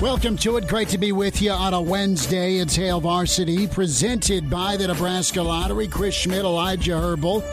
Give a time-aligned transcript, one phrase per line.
[0.00, 0.66] Welcome to it.
[0.66, 2.56] Great to be with you on a Wednesday.
[2.56, 5.88] It's Hail Varsity, presented by the Nebraska Lottery.
[5.88, 7.44] Chris Schmitz, Elijah Herbal.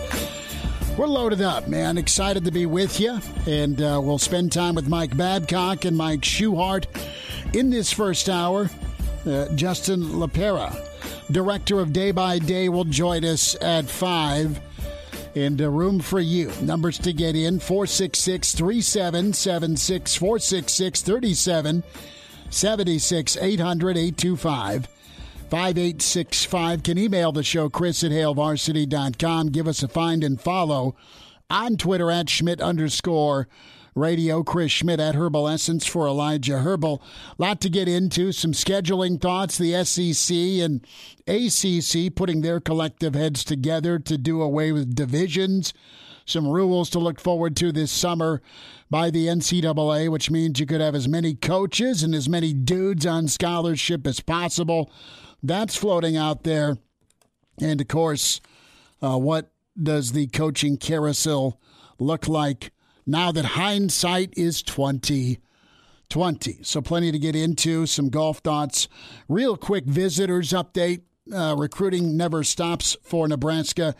[0.98, 1.98] We're loaded up, man.
[1.98, 3.20] Excited to be with you.
[3.48, 6.86] And uh, we'll spend time with Mike Babcock and Mike Schuhart
[7.54, 8.70] in this first hour.
[9.26, 10.74] Uh, Justin LaPera,
[11.30, 14.62] director of Day by Day, will join us at 5
[15.36, 16.50] and a room for you.
[16.62, 21.84] Numbers to get in 466 3776 466 37
[22.50, 24.88] 76 800 825
[25.50, 26.84] 5865.
[26.84, 29.48] Can email the show, Chris at HailVarsity.com.
[29.50, 30.96] Give us a find and follow
[31.50, 33.48] on Twitter at Schmitz underscore
[33.96, 34.44] radio.
[34.44, 37.02] Chris Schmitz at Herbal Essence for Elijah Herbal.
[37.38, 38.32] Lot to get into.
[38.32, 39.58] Some scheduling thoughts.
[39.58, 40.86] The SEC and
[41.28, 45.74] ACC putting their collective heads together to do away with divisions.
[46.28, 48.42] Some rules to look forward to this summer
[48.90, 53.06] by the NCAA, which means you could have as many coaches and as many dudes
[53.06, 54.92] on scholarship as possible.
[55.42, 56.78] That's floating out there.
[57.62, 58.42] And of course,
[59.02, 61.62] uh, what does the coaching carousel
[61.98, 62.72] look like
[63.06, 65.40] now that hindsight is 20?
[66.10, 66.60] 20.
[66.62, 68.90] So, plenty to get into, some golf thoughts.
[69.30, 71.04] Real quick visitors update.
[71.34, 73.96] Uh, recruiting never stops for Nebraska,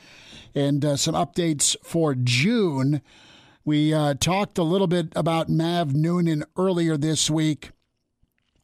[0.58, 3.02] and uh, some updates for June.
[3.64, 7.70] We uh, talked a little bit about Mav Noonan earlier this week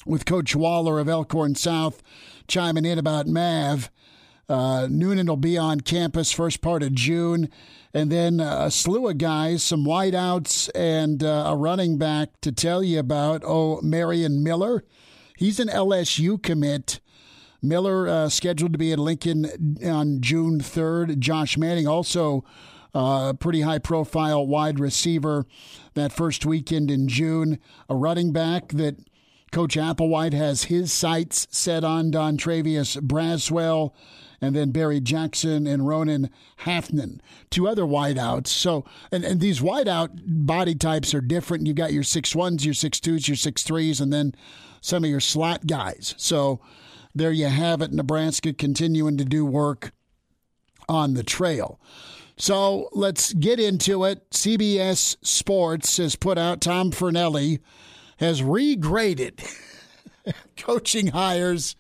[0.03, 2.01] with Coach Waller of Elkhorn South
[2.47, 3.91] chiming in about Mav.
[4.49, 7.49] Uh, Noonan will be on campus first part of June,
[7.93, 12.83] and then a slew of guys, some wideouts, and uh, a running back to tell
[12.83, 13.43] you about.
[13.45, 14.83] Oh, Marion Miller,
[15.37, 16.99] he's an LSU commit.
[17.63, 21.17] Miller uh, scheduled to be at Lincoln on June 3rd.
[21.19, 22.43] Josh Manning also
[22.93, 25.45] uh, pretty high profile wide receiver
[25.93, 27.59] that first weekend in June.
[27.89, 28.97] A running back that
[29.51, 33.93] Coach Applewhite has his sights set on Don Travius Braswell
[34.41, 36.29] and then Barry Jackson and Ronan
[36.65, 37.19] Hanafin,
[37.49, 38.47] two other wideouts.
[38.47, 41.65] So, and, and these wideout body types are different.
[41.65, 44.35] You've got your six ones, your six twos, your six threes, and then
[44.81, 46.13] some of your slot guys.
[46.17, 46.59] So,
[47.15, 47.91] there you have it.
[47.91, 49.91] Nebraska continuing to do work
[50.89, 51.79] on the trail.
[52.37, 54.29] So let's get into it.
[54.31, 57.59] CBS Sports has put out Tom Fornelli
[58.17, 59.43] has regraded
[60.57, 61.75] coaching hires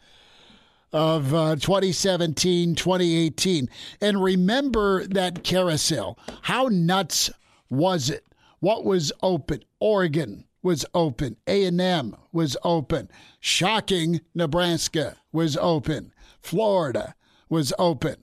[0.91, 3.69] of uh, 2017, 2018.
[3.99, 6.19] And remember that carousel.
[6.43, 7.31] How nuts
[7.69, 8.25] was it?
[8.59, 9.63] What was open?
[9.79, 11.37] Oregon was open.
[11.45, 13.09] A&M was open.
[13.39, 16.13] Shocking, Nebraska was open.
[16.39, 17.15] Florida
[17.49, 18.15] was open.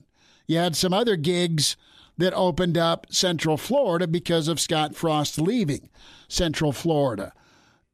[0.47, 1.77] You had some other gigs
[2.19, 5.89] that opened up Central Florida because of Scott Frost leaving
[6.29, 7.33] Central Florida.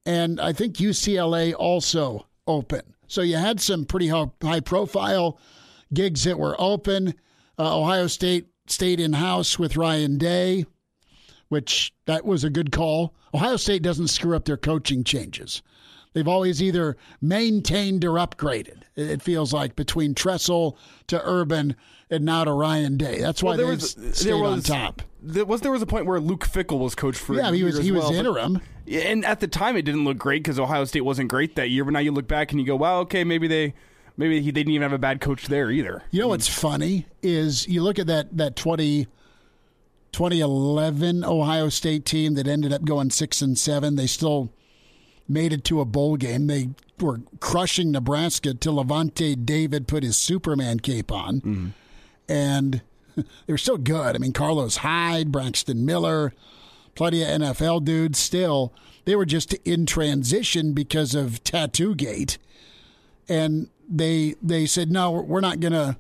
[0.07, 2.95] And I think UCLA also open.
[3.09, 5.39] So you had some pretty high profile
[5.93, 7.15] gigs that were open.
[7.59, 10.67] Uh, Ohio State stayed in house with Ryan Day,
[11.49, 13.15] which that was a good call.
[13.35, 15.63] Ohio State doesn't screw up their coaching changes.
[16.13, 18.85] They've always either maintained or upgraded.
[18.95, 21.77] It feels like between Tressel to Urban
[22.09, 23.21] and now to Ryan Day.
[23.21, 25.03] That's why well, they stayed was, on top.
[25.21, 27.77] There was there was a point where Luke Fickell was coach for yeah he was
[27.79, 31.03] he well, was interim and at the time it didn't look great because Ohio State
[31.03, 33.49] wasn't great that year but now you look back and you go wow okay maybe
[33.49, 33.75] they
[34.17, 36.03] maybe he, they didn't even have a bad coach there either.
[36.11, 39.07] You know what's funny is you look at that that 20,
[40.17, 43.97] 2011 Ohio State team that ended up going six and seven.
[43.97, 44.51] They still
[45.29, 46.47] made it to a bowl game.
[46.47, 51.41] They were crushing Nebraska till Lavonte David put his Superman cape on.
[51.41, 51.67] Mm-hmm
[52.29, 52.83] and
[53.17, 54.15] they were still good.
[54.15, 56.33] I mean, Carlos Hyde, Braxton Miller,
[56.95, 58.19] plenty of NFL dudes.
[58.19, 58.73] Still,
[59.05, 62.39] they were just in transition because of Tattoo Gate,
[63.29, 65.97] and they they said no, we're not gonna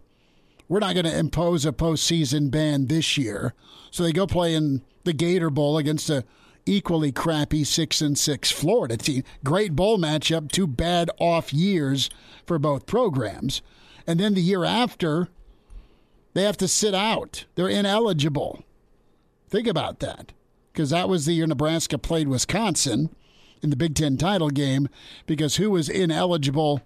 [0.69, 3.55] we're not going to impose a postseason ban this year.
[3.91, 6.25] So they go play in the Gator Bowl against a
[6.67, 9.23] equally crappy six and six Florida team.
[9.45, 12.11] Great bowl matchup, two bad off years
[12.45, 13.63] for both programs.
[14.07, 15.29] And then the year after,
[16.35, 17.45] they have to sit out.
[17.55, 18.65] They're ineligible.
[19.49, 20.33] Think about that.
[20.73, 23.15] Because that was the year Nebraska played Wisconsin
[23.63, 24.89] in the Big Ten title game,
[25.25, 26.83] because who was ineligible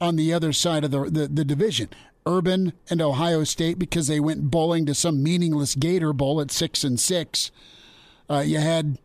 [0.00, 1.90] on the other side of the, the, the division?
[2.26, 6.82] Urban and Ohio State because they went bowling to some meaningless Gator Bowl at six
[6.84, 7.50] and six.
[8.30, 8.98] Uh, you had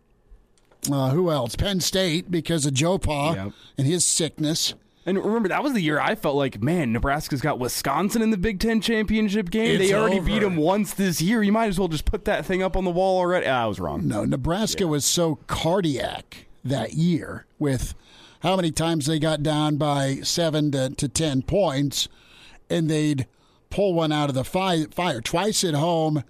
[0.92, 1.56] uh, who else?
[1.56, 3.52] Penn State because of Joe Pa Yep.
[3.78, 4.74] and his sickness.
[5.06, 8.38] And remember, that was the year I felt like, man, Nebraska's got Wisconsin in the
[8.38, 9.80] Big Ten championship game.
[9.82, 10.26] It's they already over.
[10.28, 11.42] beat them once this year.
[11.42, 13.48] You might as well just put that thing up on the wall already.
[13.48, 14.08] Ah, I was wrong.
[14.08, 17.96] No, Nebraska was so cardiac that year with
[18.42, 22.08] how many times they got down by seven to, to ten points,
[22.70, 23.28] and they'd
[23.70, 26.24] pull one out of the fi- fire twice at home.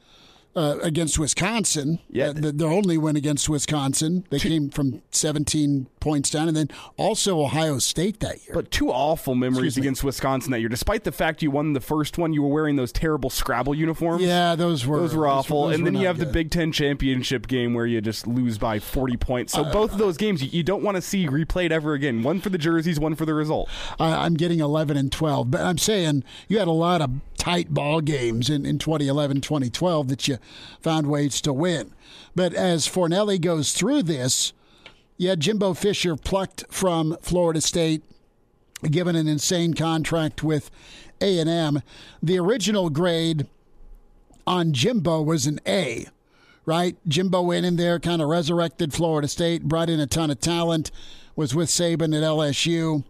[0.55, 2.29] Uh, against Wisconsin, Yeah.
[2.29, 4.25] Uh, the, their only win against Wisconsin.
[4.29, 8.55] They came from 17 points down, and then also Ohio State that year.
[8.55, 9.81] But two awful memories me.
[9.83, 10.67] against Wisconsin that year.
[10.67, 14.23] Despite the fact you won the first one, you were wearing those terrible Scrabble uniforms.
[14.23, 15.67] yeah, those were Those were awful.
[15.67, 16.25] those and then you have the.
[16.25, 19.53] Big Ten championship game where you just lose by 40 points.
[19.53, 22.23] So both of those games you, you don't want to see replayed ever again.
[22.23, 23.69] One for the jerseys, one for the result.
[23.99, 27.73] I, I'm getting 11 and 12, but I'm saying you had a lot of tight
[27.73, 30.37] ball games in, in 2011, 2012 that you
[30.81, 31.93] found ways to win.
[32.35, 34.53] But as Fornelli goes through this,
[35.19, 38.03] had Jimbo Fisher plucked from Florida State,
[38.83, 40.71] given an insane contract with
[41.21, 41.81] A&M.
[42.23, 43.47] The original grade
[44.47, 46.07] on Jimbo was an A,
[46.65, 46.95] right?
[47.07, 50.91] Jimbo went in there, kind of resurrected Florida State, brought in a ton of talent,
[51.35, 53.03] was with Saban at LSU.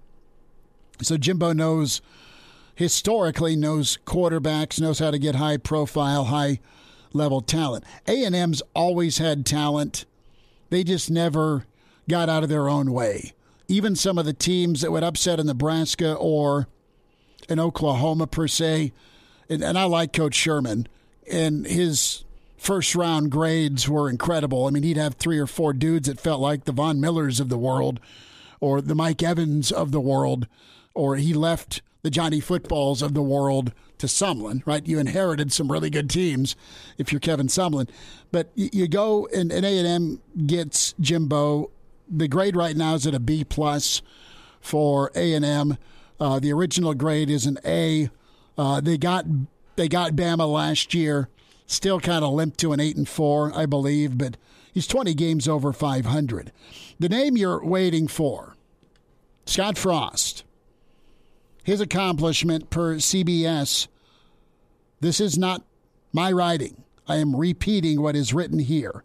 [1.01, 2.01] So Jimbo knows
[2.75, 6.59] historically knows quarterbacks, knows how to get high profile, high
[7.13, 7.83] level talent.
[8.07, 10.05] A&M's always had talent.
[10.69, 11.65] They just never
[12.07, 13.33] got out of their own way.
[13.67, 16.67] Even some of the teams that would upset a Nebraska or
[17.47, 18.91] an Oklahoma per se,
[19.49, 20.87] and, and I like Coach Sherman,
[21.31, 22.23] and his
[22.57, 24.65] first round grades were incredible.
[24.65, 27.49] I mean, he'd have three or four dudes that felt like the Von Millers of
[27.49, 27.99] the world
[28.59, 30.47] or the Mike Evans of the world,
[30.93, 34.85] or he left the Johnny Footballs of the world to Sumlin, right?
[34.87, 36.55] You inherited some really good teams
[36.97, 37.89] if you're Kevin Sumlin.
[38.31, 41.71] But you, go and, and A&M gets Jimbo.
[42.09, 44.01] The grade right now is at a B plus
[44.61, 45.77] for A&M.
[46.19, 48.09] Uh, the original grade is an A.
[48.57, 49.25] Uh, they got
[49.75, 51.29] they got Bama last year.
[51.65, 54.35] Still kind of limped to an eight and four, I believe, but
[54.73, 56.51] he's twenty games over five hundred.
[56.99, 58.55] The name you're waiting for,
[59.45, 60.43] Scott Frost.
[61.69, 63.89] His accomplishment per CBS.
[65.01, 65.67] This is not
[66.11, 66.83] my writing.
[67.07, 69.03] I am repeating what is written here.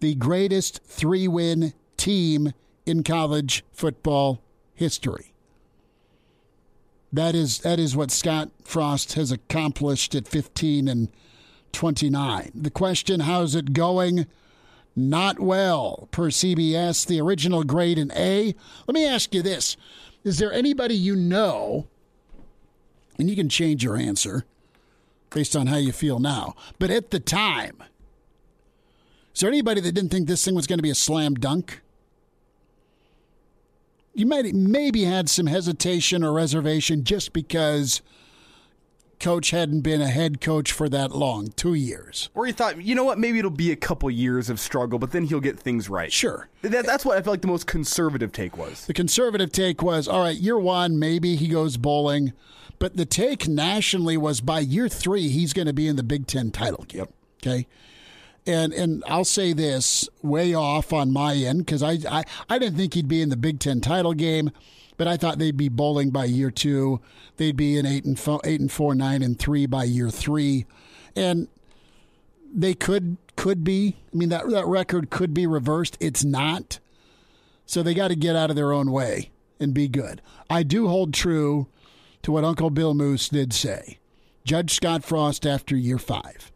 [0.00, 2.54] The greatest three win team
[2.86, 4.40] in college football
[4.74, 5.34] history.
[7.12, 11.10] That is that is what Scott Frost has accomplished at 15 and
[11.72, 12.52] 29.
[12.54, 14.26] The question, how's it going?
[14.96, 17.06] Not well per CBS.
[17.06, 18.54] The original grade an A.
[18.86, 19.76] Let me ask you this:
[20.24, 21.86] Is there anybody you know,
[23.18, 24.44] and you can change your answer
[25.30, 27.82] based on how you feel now, but at the time,
[29.34, 31.80] is there anybody that didn't think this thing was going to be a slam dunk?
[34.14, 38.02] you might maybe had some hesitation or reservation just because
[39.22, 42.28] coach hadn't been a head coach for that long, two years.
[42.34, 45.12] Or he thought, you know what, maybe it'll be a couple years of struggle, but
[45.12, 46.12] then he'll get things right.
[46.12, 46.48] Sure.
[46.62, 48.86] That, that's what I felt like the most conservative take was.
[48.86, 52.32] The conservative take was, all right, year one, maybe he goes bowling.
[52.78, 56.26] But the take nationally was by year three, he's going to be in the Big
[56.26, 57.06] Ten title game.
[57.40, 57.68] Okay.
[58.44, 62.76] And and I'll say this way off on my end because I, I I didn't
[62.76, 64.50] think he'd be in the Big Ten title game,
[64.96, 67.00] but I thought they'd be bowling by year two.
[67.36, 70.66] They'd be in eight and four, eight and four, nine and three by year three,
[71.16, 71.48] and
[72.54, 73.96] they could could be.
[74.12, 75.96] I mean that that record could be reversed.
[76.00, 76.78] It's not.
[77.66, 80.20] So they got to get out of their own way and be good.
[80.50, 81.68] I do hold true
[82.22, 83.98] to what Uncle Bill Moose did say.
[84.44, 86.50] Judge Scott Frost after year five.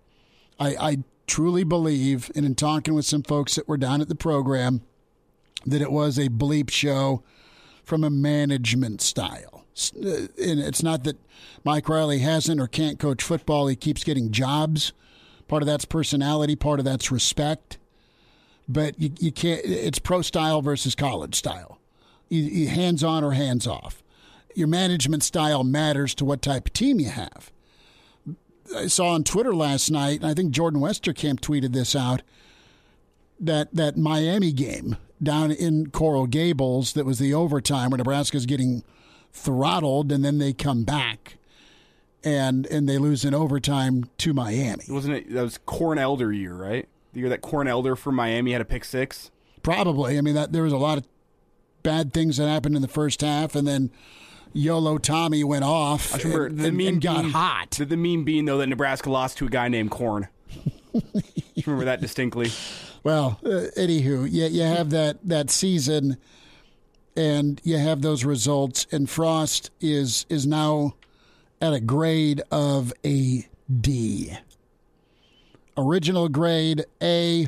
[0.58, 4.14] I, I truly believe, and in talking with some folks that were down at the
[4.14, 4.82] program,
[5.64, 7.22] that it was a bleep show
[7.86, 9.64] from a management style.
[9.96, 11.16] Uh, And it's not that
[11.64, 14.92] Mike Riley hasn't or can't coach football, he keeps getting jobs.
[15.48, 17.78] Part of that's personality, part of that's respect.
[18.68, 21.78] But you, you can't, it's pro style versus college style.
[22.28, 24.02] You, you hands on or hands off.
[24.56, 27.52] Your management style matters to what type of team you have
[28.74, 32.22] I saw on Twitter last night, and I think Jordan Westerkamp tweeted this out
[33.40, 38.82] that that Miami game down in Coral Gables that was the overtime where Nebraska's getting
[39.32, 41.36] throttled and then they come back
[42.24, 44.84] and and they lose in overtime to Miami.
[44.88, 45.32] Wasn't it?
[45.32, 46.88] That was Corn Elder year, right?
[47.12, 49.30] The year that Corn Elder from Miami had a pick six.
[49.62, 50.18] Probably.
[50.18, 51.06] I mean that there was a lot of
[51.82, 53.90] bad things that happened in the first half, and then
[54.52, 57.70] YOLO Tommy went off I remember and, the and- meme and got being- hot.
[57.72, 60.28] The, the meme being though that Nebraska lost to a guy named Corn.
[61.66, 62.50] remember that distinctly?
[63.06, 66.16] Well, uh, anywho, you, you have that, that season
[67.16, 70.96] and you have those results, and Frost is is now
[71.60, 73.46] at a grade of a
[73.80, 74.36] D.
[75.76, 77.46] Original grade A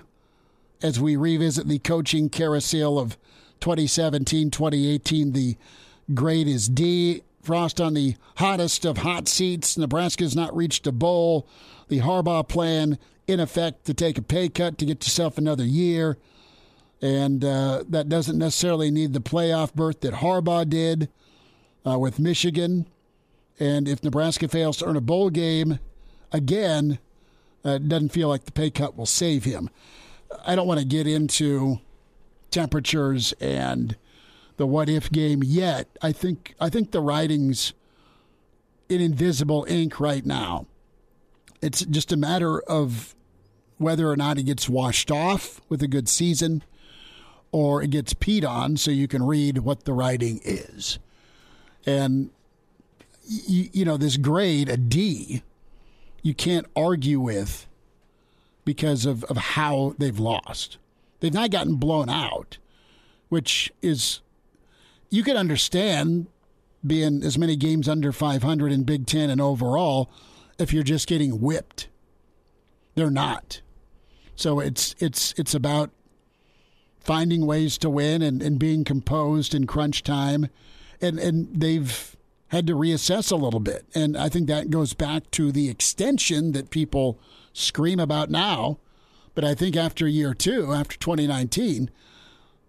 [0.80, 3.18] as we revisit the coaching carousel of
[3.58, 5.32] 2017 2018.
[5.32, 5.56] The
[6.14, 7.22] grade is D.
[7.42, 9.76] Frost on the hottest of hot seats.
[9.76, 11.48] Nebraska's not reached a bowl.
[11.88, 12.96] The Harbaugh plan,
[13.28, 16.18] in effect, to take a pay cut to get yourself another year.
[17.00, 21.08] And uh, that doesn't necessarily need the playoff berth that Harbaugh did
[21.86, 22.86] uh, with Michigan.
[23.60, 25.78] And if Nebraska fails to earn a bowl game
[26.32, 26.98] again,
[27.64, 29.70] uh, it doesn't feel like the pay cut will save him.
[30.44, 31.80] I don't want to get into
[32.50, 33.96] temperatures and
[34.56, 35.88] the what if game yet.
[36.02, 37.72] I think I think the writing's
[38.88, 40.66] in invisible ink right now.
[41.60, 43.14] It's just a matter of
[43.78, 46.62] whether or not it gets washed off with a good season
[47.50, 50.98] or it gets peed on so you can read what the writing is.
[51.86, 52.30] And
[53.26, 55.42] you, you know this grade a D
[56.22, 57.66] you can't argue with
[58.64, 60.76] because of, of how they've lost.
[61.20, 62.58] They've not gotten blown out,
[63.28, 64.20] which is
[65.10, 66.26] you can understand
[66.86, 70.10] being as many games under 500 in Big Ten and overall
[70.58, 71.88] if you're just getting whipped.
[72.94, 73.60] They're not.
[74.38, 75.90] So it's it's it's about
[77.00, 80.46] finding ways to win and, and being composed in crunch time.
[81.00, 82.16] And and they've
[82.48, 83.84] had to reassess a little bit.
[83.96, 87.18] And I think that goes back to the extension that people
[87.52, 88.78] scream about now.
[89.34, 91.90] But I think after year two, after 2019,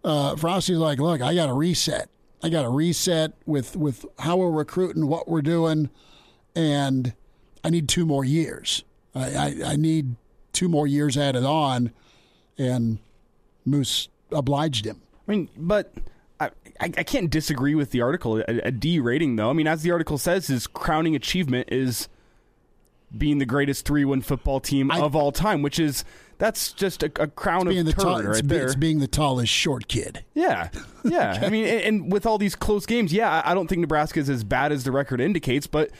[0.03, 2.09] uh, Frosty's like, look, I got to reset.
[2.41, 5.89] I got to reset with, with how we're recruiting, what we're doing,
[6.55, 7.13] and
[7.63, 8.83] I need two more years.
[9.13, 10.15] I, I, I need
[10.53, 11.91] two more years added on,
[12.57, 12.99] and
[13.65, 15.01] Moose obliged him.
[15.27, 15.93] I mean, but
[16.39, 18.39] I, I, can't disagree with the article.
[18.39, 19.49] A, a D rating, though.
[19.49, 22.07] I mean, as the article says, his crowning achievement is
[23.15, 26.05] being the greatest three-win football team I- of all time, which is
[26.37, 28.65] that's just a, a crown of the turd tall, right it's, there.
[28.65, 30.23] it's being the tallest short kid.
[30.33, 30.69] Yeah,
[31.03, 31.39] yeah.
[31.43, 34.19] I mean, and, and with all these close games, yeah, I I don't think Nebraska
[34.19, 35.91] is as bad as the record indicates, but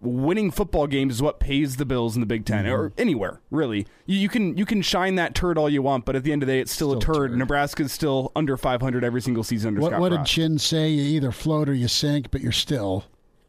[0.00, 2.72] winning football games is what pays the bills in the Big 10 Mm-hmm.
[2.72, 3.86] or anywhere really.
[4.06, 6.42] You, you can you can shine that turd all you want, but at the end
[6.42, 7.30] of the day, it's still, a Still turd.
[7.32, 7.38] turd.
[7.38, 10.32] Nebraska's still under 500 every single season under What, Scott what did Frost.
[10.32, 10.88] Chin say?
[10.88, 13.04] You either float or you sink, but you're still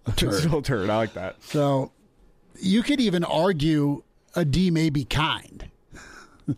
[0.06, 0.34] a turd.
[0.42, 0.90] still a turd.
[0.90, 1.42] I like that.
[1.44, 1.92] So
[2.60, 4.04] you could even argue
[4.36, 5.70] a D may be kind.
[6.48, 6.58] and,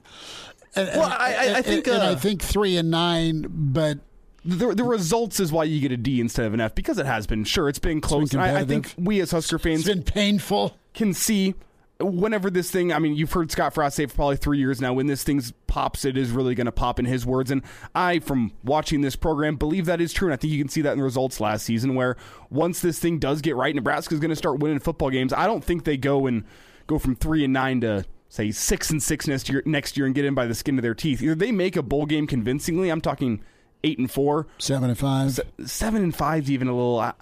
[0.76, 4.00] Well, I- I- I and- think, and I uh, think three and nine, but
[4.46, 7.06] The, the results is why you get a D instead of an F because it
[7.06, 7.44] has been.
[7.46, 8.32] Sure, it's been close.
[8.32, 10.78] been and I, I think we as Husker fans it's been painful.
[10.94, 11.56] can see
[12.00, 14.94] whenever this thing I mean you've heard Scott Frost say for probably three years now
[14.94, 17.62] when this thing pops it is really going to pop in his words and
[17.94, 20.82] I from watching this program believe that is true and I think you can see
[20.82, 22.18] that in the results last season where
[22.50, 25.46] once this thing does get right Nebraska is going to start winning football games I
[25.46, 26.44] don't think they go and
[26.88, 30.16] go from 3 and 9 to say 6 and 6 next year next year and
[30.16, 32.90] get in by the skin of their teeth either they make a bowl game convincingly
[32.90, 33.42] I'm talking
[33.84, 35.40] 8 and 4 Seven and five.
[35.66, 37.00] seven and five's even a little.
[37.00, 37.14] I,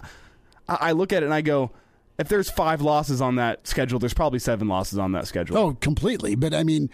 [0.68, 1.70] I look at it and I go,
[2.18, 5.58] if there's five losses on that schedule, there's probably seven losses on that schedule.
[5.58, 6.34] Oh, completely.
[6.34, 6.88] But I mean,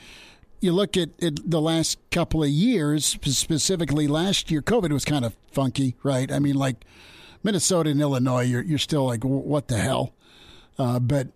[0.60, 5.24] you look at, at the last couple of years, specifically last year, COVID was kind
[5.24, 6.32] of funky, right?
[6.32, 6.84] I mean, like
[7.42, 10.14] Minnesota and Illinois, you're you're still like, what the hell?
[10.78, 11.28] Uh, but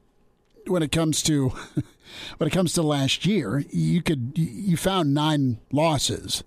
[0.67, 1.49] when it comes to
[2.39, 6.43] when it comes to last year, you could you found nine losses,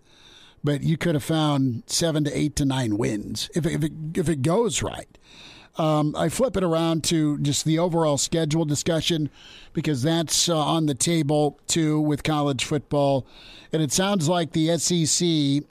[0.66, 4.28] but you could have found seven to eight to nine wins if if it, if
[4.28, 5.18] it goes right.
[5.78, 9.30] Um, I flip it around to just the overall schedule discussion
[9.74, 13.28] because that's uh, on the table too with college football,
[13.72, 15.64] and it sounds like the SEC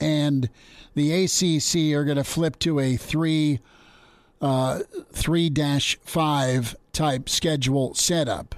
[0.00, 0.48] and
[0.94, 3.60] the ACC are going to flip to a three
[4.40, 4.80] uh,
[5.12, 8.54] three dash five type schedule setup.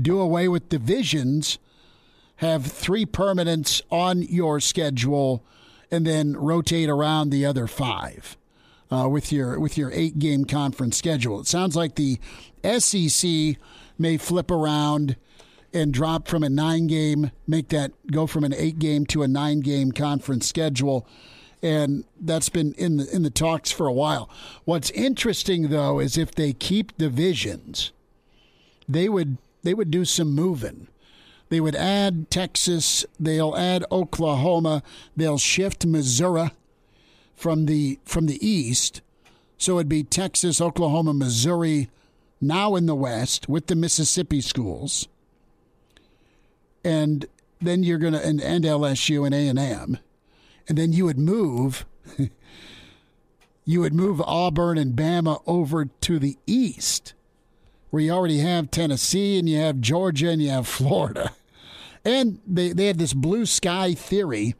[0.00, 1.58] Do away with divisions,
[2.36, 5.42] have three permanents on your schedule,
[5.90, 8.36] and then rotate around the other five
[8.90, 11.40] uh, with your with your eight game conference schedule.
[11.40, 12.18] It sounds like the
[12.62, 13.56] SEC
[13.98, 15.16] may flip around
[15.72, 19.28] and drop from a nine game, make that go from an eight game to a
[19.28, 21.06] nine game conference schedule.
[21.62, 24.28] And that's been in the in the talks for a while.
[24.64, 27.92] What's interesting though is if they keep divisions,
[28.88, 30.88] they would they would do some moving.
[31.48, 34.82] They would add Texas, they'll add Oklahoma,
[35.16, 36.50] they'll shift Missouri
[37.34, 39.00] from the from the east.
[39.58, 41.88] So it'd be Texas, Oklahoma, Missouri
[42.40, 45.08] now in the west with the Mississippi schools
[46.86, 47.26] and
[47.60, 49.98] then you're to and, and LSU and A and M,
[50.68, 51.84] and then you would move.
[53.64, 57.14] you would move Auburn and Bama over to the east,
[57.96, 61.32] where you already have Tennessee and you have Georgia and you have Florida,
[62.04, 64.54] and they they had this blue sky theory,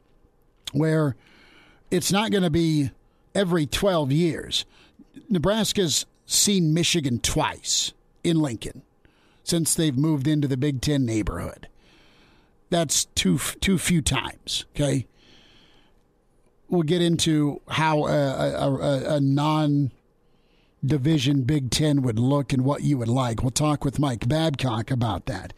[0.71, 1.15] where
[1.91, 2.89] it's not going to be
[3.35, 4.65] every 12 years.
[5.29, 8.81] Nebraska's seen Michigan twice in Lincoln
[9.43, 11.67] since they've moved into the Big Ten neighborhood.
[12.71, 14.65] That's too too few times.
[14.75, 15.05] Okay,
[16.69, 19.91] we'll get into how a, a, a non
[20.85, 23.41] division Big Ten would look and what you would like.
[23.41, 25.53] We'll talk with Mike Babcock about that.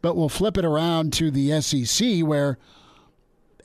[0.00, 2.58] But we'll flip it around to the SEC where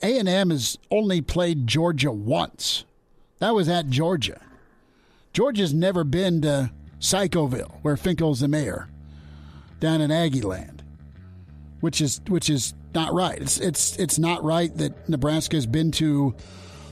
[0.02, 2.84] A&M has only played Georgia once.
[3.40, 4.40] That was at Georgia.
[5.32, 6.70] Georgia's never been to
[7.00, 8.88] Psychoville, where Finkel's the mayor,
[9.80, 10.78] down in Aggie land
[11.80, 13.40] which is which is not right.
[13.40, 16.34] It's it's it's not right that Nebraska's been to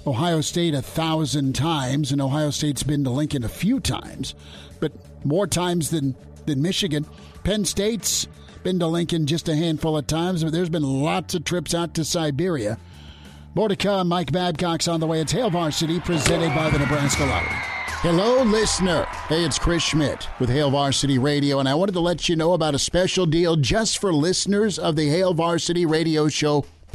[0.06, 4.34] Ohio State a thousand times, and Ohio State's been to Lincoln a few times,
[4.78, 4.92] but
[5.24, 6.14] more times than
[6.46, 7.04] than Michigan.
[7.42, 8.28] Penn State's
[8.62, 11.94] been to Lincoln just a handful of times, but there's been lots of trips out
[11.94, 12.78] to Siberia.
[13.54, 14.08] More to come.
[14.08, 15.20] Mike Babcock's on the way.
[15.20, 17.56] It's Hail Varsity, presented by the Nebraska Lottery.
[18.00, 19.04] Hello, listener.
[19.28, 22.52] Hey, it's Chris Schmitz with Hail Varsity Radio, and I wanted to let you know
[22.52, 26.64] about a special deal just for listeners of the Hail Varsity Radio Show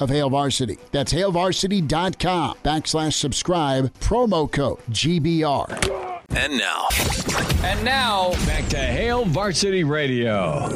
[0.00, 0.78] of Hail Varsity.
[0.92, 6.08] That's hailvarsity.com backslash subscribe, promo code GBR.
[6.30, 6.88] And now.
[7.64, 10.68] And now, back to Hail Varsity Radio.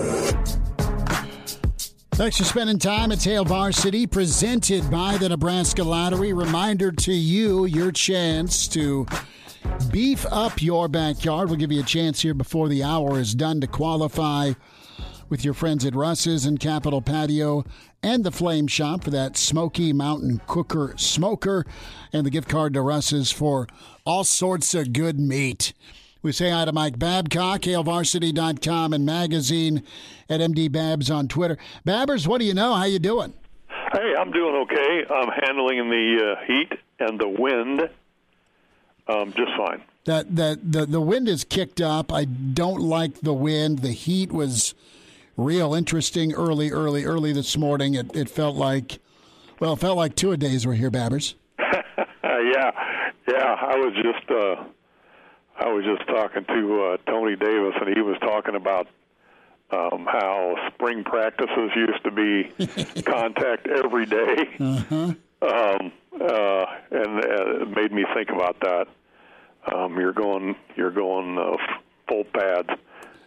[2.13, 6.33] Thanks for spending time at Hail Varsity, presented by the Nebraska Lottery.
[6.33, 9.07] Reminder to you, your chance to
[9.91, 11.49] beef up your backyard.
[11.49, 14.53] We'll give you a chance here before the hour is done to qualify
[15.33, 17.65] with your friends at Russ's and Capitol Patio
[18.03, 21.65] and the Flame Shop for that Smoky Mountain Cooker Smoker
[22.13, 23.67] and the gift card to Russ's for
[24.05, 25.73] all sorts of good meat.
[26.21, 29.85] We say hi to Mike Babcock, HailVarsity.com and magazine
[30.29, 31.57] at MD Babs on Twitter.
[31.87, 32.75] Babbers, what do you know?
[32.75, 33.33] How you doing?
[33.71, 35.07] Hey, I'm doing okay.
[35.09, 37.89] I'm handling the uh, heat and the wind
[39.09, 39.83] um, just fine.
[40.05, 42.13] That that the the wind is kicked up.
[42.13, 43.79] I don't like the wind.
[43.79, 44.75] The heat was
[45.37, 47.95] real interesting early, early, early this morning.
[47.95, 48.99] It, it felt like,
[49.61, 51.35] well, it felt like two a days were here, Babbers.
[51.59, 52.71] yeah,
[53.29, 53.57] yeah.
[53.61, 54.65] I was just, uh,
[55.59, 58.89] I was just talking to uh, Tony Davis, and he was talking about
[59.71, 64.49] um, how spring practices used to be contact every day.
[64.61, 65.15] Uh-huh.
[65.43, 68.87] Um, uh, and uh, it made me think about that.
[69.73, 71.57] Um, you're going, you're going uh,
[72.09, 72.71] full pads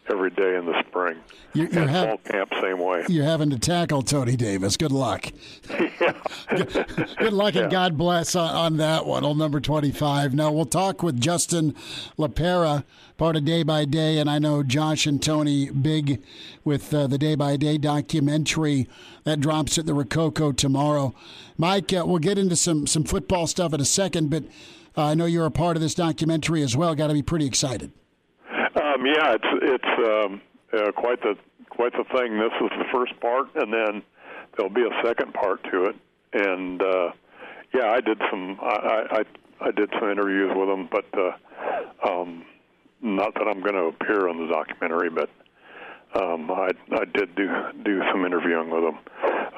[0.09, 1.17] every day in the spring.
[1.53, 3.05] You're, you're ha- fall camp same way.
[3.07, 4.77] You're having to tackle Tony Davis.
[4.77, 5.31] Good luck.
[5.69, 6.13] yeah.
[6.49, 6.87] good,
[7.17, 9.23] good, luck and God bless on, on, that one.
[9.23, 10.33] Old number 25.
[10.33, 11.73] Now we'll talk with Justin
[12.17, 12.83] LaPera,
[13.17, 16.21] part of Day by Day, and I know Josh and Tony big
[16.63, 18.87] with uh, the Day by Day documentary
[19.23, 21.13] that drops at the Rococo tomorrow.
[21.57, 24.43] Mike, uh, we'll get into some some football stuff in a second, but
[24.97, 26.95] uh, I know you're a part of this documentary as well.
[26.95, 27.91] Got to be pretty excited.
[28.95, 30.41] Um, yeah, it's it's um,
[30.73, 31.35] uh, quite the
[31.69, 32.37] quite the thing.
[32.37, 34.03] This is the first part, and then
[34.55, 35.95] there'll be a second part to it.
[36.33, 37.11] And uh,
[37.73, 42.45] yeah, I did some I, I I did some interviews with them, but uh, um,
[43.01, 45.29] not that I'm going to appear on the documentary, but
[46.21, 47.49] um, I I did do
[47.83, 48.97] do some interviewing with them.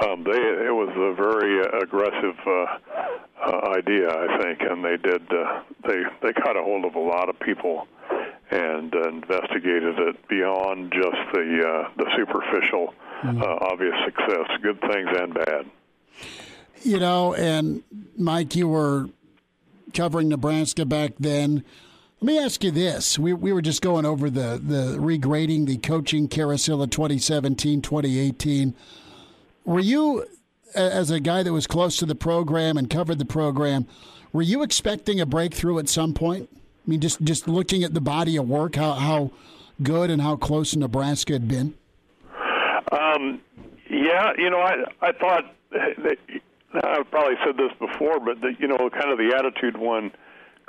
[0.02, 2.66] Um, they it was a very aggressive uh,
[3.46, 7.00] uh, idea, I think, and they did uh, they they got a hold of a
[7.00, 7.88] lot of people
[8.50, 13.42] and investigated it beyond just the uh, the superficial mm.
[13.42, 15.66] uh, obvious success, good things and bad.
[16.84, 17.84] You know, and
[18.18, 19.10] Mike, you were
[19.94, 21.64] covering Nebraska back then.
[22.20, 23.20] Let me ask you this.
[23.20, 28.74] We, we were just going over the, the regrading the coaching carousel of 2017, 2018.
[29.66, 30.26] Were you,
[30.74, 33.86] as a guy that was close to the program and covered the program,
[34.34, 36.50] were you expecting a breakthrough at some point?
[36.88, 39.32] I mean, just, just looking at the body of work, how, how
[39.84, 41.74] good and how close Nebraska had been?
[42.92, 43.42] Um,
[43.90, 46.18] yeah, you know, I, I thought that
[46.74, 50.12] I've probably said this before, but the, you know, kind of the attitude when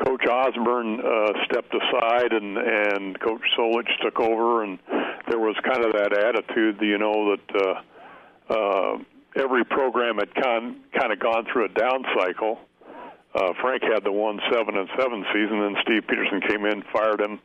[0.04, 4.78] Coach Osborne uh, stepped aside and and Coach Solich took over, and
[5.28, 7.82] there was kind of that attitude, you know, that
[8.50, 8.98] uh, uh,
[9.36, 12.60] every program had kind kind of gone through a down cycle.
[13.34, 17.20] Uh, Frank had the one seven and seven season, and Steve Pederson came in, fired
[17.20, 17.40] him.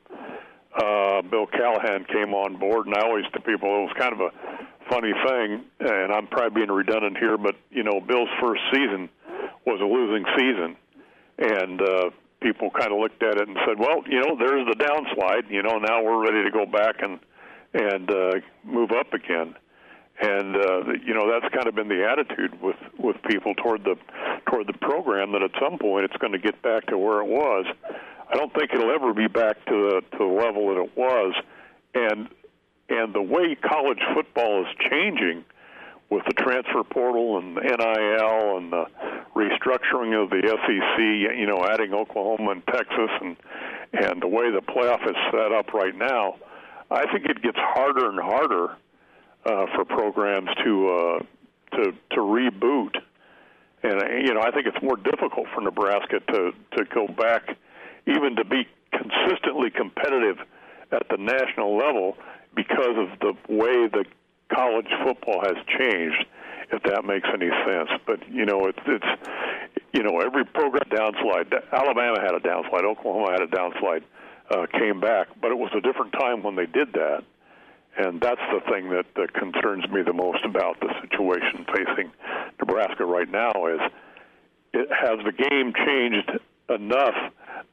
[0.76, 4.22] Uh, Bill Callahan came on board, and I always tell people it was kind of
[4.22, 4.32] a
[4.89, 9.10] funny thing, and I'm probably being redundant here, but you know, Bill's first season
[9.65, 10.76] was a losing season,
[11.38, 12.10] and uh,
[12.41, 15.50] people kind of looked at it and said, "Well, you know, there's the downslide.
[15.50, 17.19] You know, now we're ready to go back and
[17.74, 18.32] and uh,
[18.63, 19.56] move up again."
[20.21, 23.95] And uh, you know, that's kind of been the attitude with with people toward the
[24.47, 27.28] toward the program that at some point it's going to get back to where it
[27.28, 27.65] was.
[28.30, 31.34] I don't think it'll ever be back to the to the level that it was,
[31.95, 32.30] and
[32.89, 35.45] and the way college football is changing
[36.10, 38.86] with the transfer portal and NIL and the
[39.36, 43.36] restructuring of the SEC, you know, adding Oklahoma and Texas and
[43.93, 46.36] and the way the playoff is set up right now,
[46.89, 48.76] I think it gets harder and harder
[49.45, 51.19] uh, for programs to uh,
[51.77, 52.95] to to reboot.
[53.84, 57.58] And uh, you know, I think it's more difficult for Nebraska to to go back,
[58.08, 60.38] even to be consistently competitive
[60.91, 62.15] at the national level
[62.56, 64.06] because of the way the
[64.53, 66.25] college football has changed,
[66.71, 67.89] if that makes any sense.
[68.06, 71.51] But you know, it's it's you know every program downslide.
[71.71, 72.86] Alabama had a downslide.
[72.86, 74.03] Oklahoma had a downslide.
[74.51, 77.23] Uh, came back, but it was a different time when they did that,
[77.97, 82.12] and that's the thing that, that concerns me the most about the situation facing
[82.60, 83.51] Nebraska right now.
[83.67, 83.79] Is
[84.73, 86.32] it has the game changed
[86.69, 87.15] enough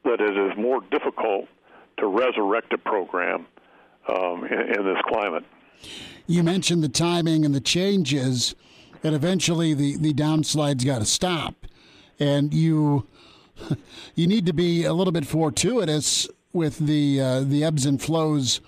[0.04, 1.48] that it is more difficult
[1.98, 3.46] to resurrect a program
[4.08, 5.44] um, in, in this climate.
[6.26, 8.54] You mentioned the timing and the changes,
[9.02, 11.66] and eventually the the downslide's got to stop,
[12.18, 13.06] and you
[14.14, 18.60] you need to be a little bit fortuitous with the uh, the ebbs and flows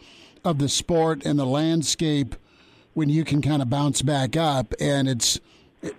[0.44, 2.35] of the sport and the landscape
[2.94, 5.40] when you can kind of bounce back up and it's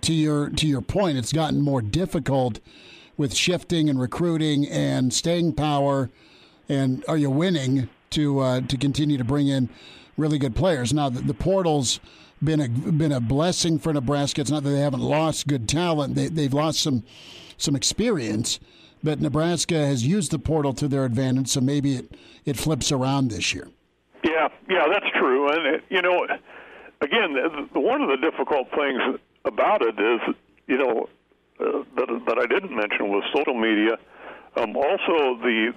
[0.00, 2.60] to your to your point it's gotten more difficult
[3.16, 6.10] with shifting and recruiting and staying power
[6.68, 9.68] and are you winning to uh, to continue to bring in
[10.16, 10.92] really good players.
[10.92, 12.00] Now the, the portal's
[12.42, 14.40] been a been a blessing for Nebraska.
[14.40, 17.04] It's not that they haven't lost good talent; they, they've lost some
[17.56, 18.58] some experience.
[19.02, 23.28] But Nebraska has used the portal to their advantage, so maybe it, it flips around
[23.28, 23.68] this year.
[24.24, 25.48] Yeah, yeah, that's true.
[25.52, 26.26] And you know,
[27.00, 30.34] again, one of the difficult things about it is,
[30.66, 31.08] you know,
[31.60, 33.98] uh, that that I didn't mention was social media.
[34.56, 35.74] Um, also, the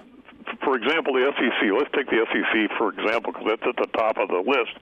[0.64, 1.68] for example, the SEC.
[1.76, 4.72] Let's take the SEC for example, because that's at the top of the list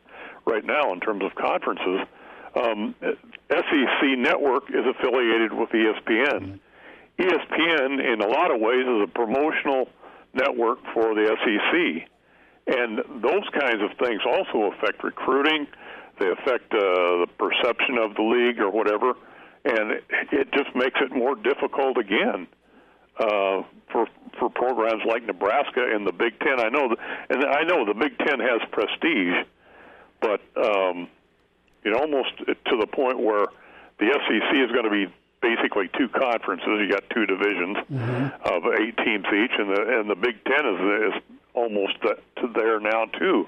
[0.47, 2.07] right now in terms of conferences.
[2.55, 2.95] Um,
[3.51, 6.61] SEC Network is affiliated with ESPN.
[7.19, 9.89] ESPN, in a lot of ways, is a promotional
[10.35, 12.09] network for the SEC,
[12.67, 15.67] and those kinds of things also affect recruiting.
[16.19, 19.15] They affect uh, the perception of the league or whatever,
[19.65, 20.01] and
[20.33, 22.47] it just makes it more difficult again
[23.19, 26.61] uh, for for programs like Nebraska and the Big Ten.
[26.61, 26.97] I know, the,
[27.31, 29.47] and I know the Big Ten has prestige,
[30.21, 31.09] but um,
[31.85, 33.47] you know, almost to the point where
[33.99, 35.07] the SEC is going to be
[35.41, 36.67] basically two conferences.
[36.67, 38.27] You got two divisions mm-hmm.
[38.45, 41.23] of eight teams each, and the and the Big Ten is is
[41.57, 41.95] almost
[42.55, 43.47] there now too.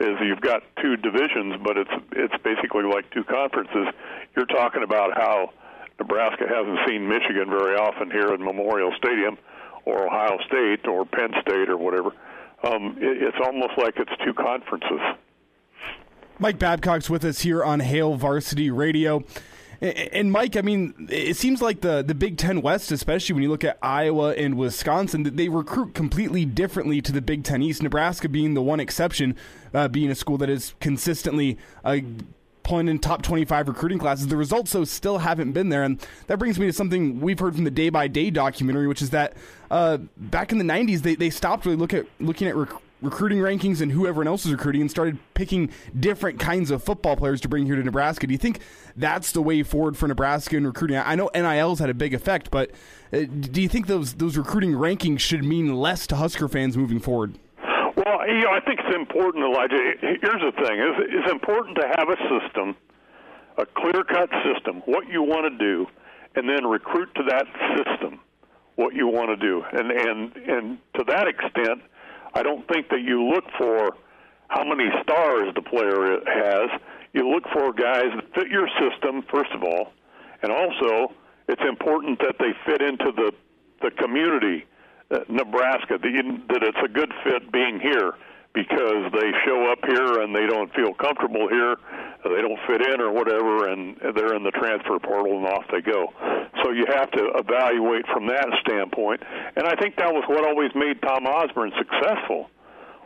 [0.00, 3.86] Is you've got two divisions, but it's it's basically like two conferences.
[4.36, 5.50] You're talking about how
[6.00, 9.38] Nebraska hasn't seen Michigan very often here in Memorial Stadium,
[9.84, 12.10] or Ohio State, or Penn State, or whatever.
[12.64, 15.00] Um, it, it's almost like it's two conferences.
[16.40, 19.22] Mike Babcock's with us here on Hail Varsity Radio.
[19.84, 23.50] And Mike, I mean, it seems like the, the Big Ten West, especially when you
[23.50, 27.82] look at Iowa and Wisconsin, that they recruit completely differently to the Big Ten East.
[27.82, 29.36] Nebraska being the one exception,
[29.74, 31.98] uh, being a school that is consistently uh,
[32.62, 34.26] pulling in top 25 recruiting classes.
[34.26, 35.82] The results, though, still haven't been there.
[35.82, 39.02] And that brings me to something we've heard from the Day by Day documentary, which
[39.02, 39.36] is that
[39.70, 42.72] uh, back in the 90s, they, they stopped really look at, looking at rec-
[43.04, 47.16] recruiting rankings and who everyone else is recruiting and started picking different kinds of football
[47.16, 48.26] players to bring here to Nebraska.
[48.26, 48.60] Do you think
[48.96, 50.96] that's the way forward for Nebraska in recruiting?
[50.96, 52.70] I know NIL's had a big effect, but
[53.12, 56.98] uh, do you think those those recruiting rankings should mean less to Husker fans moving
[56.98, 57.38] forward?
[57.96, 59.76] Well, you know, I think it's important, Elijah.
[60.00, 62.74] Here's the thing: it's, it's important to have a system,
[63.58, 65.86] a clear-cut system, what you want to do,
[66.34, 68.20] and then recruit to that system
[68.76, 69.62] what you want to do.
[69.72, 71.82] And and and to that extent,
[72.34, 73.96] I don't think that you look for
[74.48, 76.80] how many stars the player has.
[77.12, 79.92] You look for guys that fit your system first of all,
[80.42, 81.14] and also
[81.48, 83.32] it's important that they fit into the
[83.82, 84.64] the community,
[85.10, 86.08] uh, Nebraska, the,
[86.48, 88.14] that it's a good fit being here
[88.54, 91.76] because they show up here and they don't feel comfortable here,
[92.22, 95.82] they don't fit in or whatever, and they're in the transfer portal and off they
[95.82, 96.14] go.
[96.62, 99.22] So you have to evaluate from that standpoint.
[99.56, 102.48] And I think that was what always made Tom Osborne successful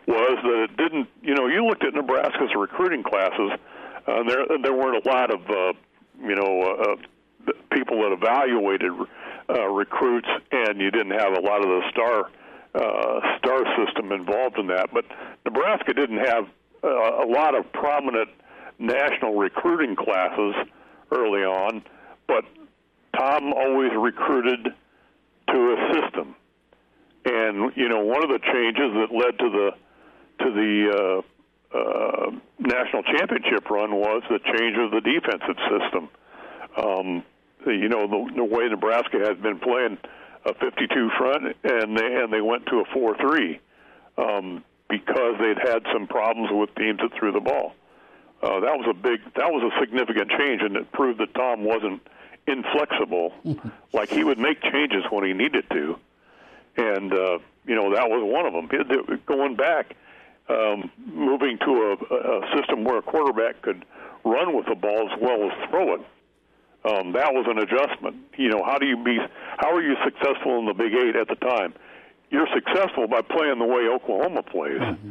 [0.07, 1.09] was that it didn't.
[1.23, 3.53] You know, you looked at Nebraska's recruiting classes,
[4.07, 5.73] uh, there there weren't a lot of uh,
[6.21, 8.93] you know uh, people that evaluated
[9.51, 12.31] uh, recruits, and you didn't have a lot of the star
[12.75, 14.89] uh, star system involved in that.
[14.93, 15.05] But
[15.45, 16.47] Nebraska didn't have
[16.83, 18.31] uh, a lot of prominent
[18.79, 20.55] national recruiting classes
[21.11, 21.83] early on,
[22.27, 22.45] but
[23.17, 24.69] Tom always recruited
[25.49, 26.35] to a system.
[27.25, 29.71] And you know, one of the changes that led to the
[30.45, 31.23] to the
[31.75, 36.09] uh, uh, national championship run was the change of the defensive system.
[36.77, 37.25] Um,
[37.67, 39.99] you know, the, the way Nebraska had been playing
[40.45, 43.59] a 52 front, and they and they went to a 4-3
[44.17, 47.75] um, because they'd had some problems with teams that threw the ball.
[48.43, 51.65] Uh, that was a big, that was a significant change, and it proved that Tom
[51.65, 52.01] wasn't
[52.47, 53.33] inflexible.
[53.93, 55.99] like he would make changes when he needed to,
[56.77, 59.21] and uh, you know that was one of them.
[59.27, 59.97] Going back,
[60.49, 63.85] um, moving to a, a system where a quarterback could
[64.25, 66.01] run with the ball as well as throw it
[66.85, 68.17] um, that was an adjustment.
[68.37, 69.19] You know, how do you be?
[69.59, 71.75] How are you successful in the Big Eight at the time?
[72.31, 75.11] You're successful by playing the way Oklahoma plays, mm-hmm.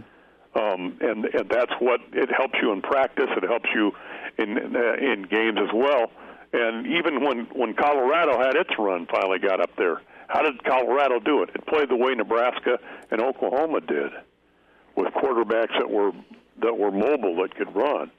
[0.58, 3.28] um, and and that's what it helps you in practice.
[3.36, 3.92] It helps you
[4.38, 6.12] in uh, in games as well.
[6.54, 10.02] And even when when Colorado had its run, finally got up there.
[10.28, 11.50] How did Colorado do it?
[11.56, 12.80] It played the way Nebraska
[13.12, 14.12] and Oklahoma did,
[14.96, 16.12] with quarterbacks that were
[16.62, 18.12] that were mobile that could run.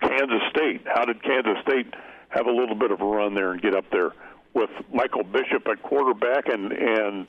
[0.00, 0.82] Kansas State.
[0.86, 1.92] How did Kansas State
[2.30, 4.12] have a little bit of a run there and get up there
[4.54, 7.26] with Michael Bishop at quarterback and and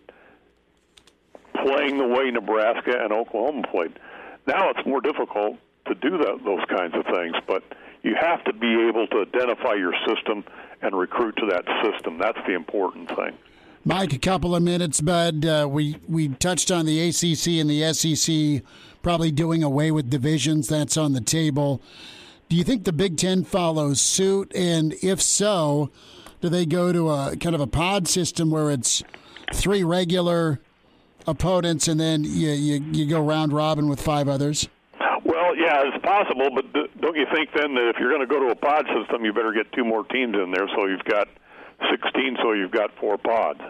[1.66, 4.00] playing the way Nebraska and Oklahoma played.
[4.48, 7.64] Now it's more difficult to do that, those kinds of things, but
[8.04, 10.44] you have to be able to identify your system
[10.82, 12.18] and recruit to that system.
[12.18, 13.38] That's the important thing.
[13.84, 15.46] Mike, a couple of minutes, bud.
[15.46, 18.64] Uh, we we touched on the ACC and the SEC
[19.02, 20.68] probably doing away with divisions.
[20.68, 21.82] That's on the table.
[22.52, 24.54] Do you think the Big Ten follows suit?
[24.54, 25.90] And if so,
[26.42, 29.02] do they go to a kind of a pod system where it's
[29.54, 30.60] three regular
[31.26, 34.68] opponents and then you, you, you go round robin with five others?
[35.24, 36.66] Well, yeah, it's possible, but
[37.00, 39.32] don't you think then that if you're going to go to a pod system, you
[39.32, 41.30] better get two more teams in there so you've got
[41.90, 43.62] 16, so you've got four pods?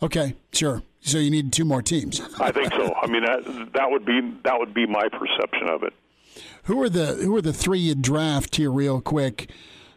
[0.00, 0.84] Okay, sure.
[1.00, 2.20] So you need two more teams.
[2.38, 2.94] I think so.
[2.94, 5.94] I mean, that, that would be that would be my perception of it.
[6.64, 9.50] Who are the who are the three you draft here, real quick,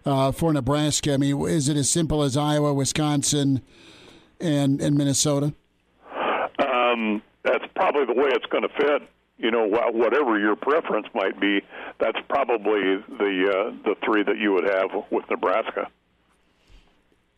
[0.06, 1.13] uh, for Nebraska?
[1.13, 3.62] I mean, is it as simple as Iowa, Wisconsin,
[4.41, 5.53] and and Minnesota?
[6.60, 9.10] Um, that's probably the way it's going to fit.
[9.38, 11.62] You know, whatever your preference might be,
[11.99, 15.88] that's probably the uh, the three that you would have with Nebraska.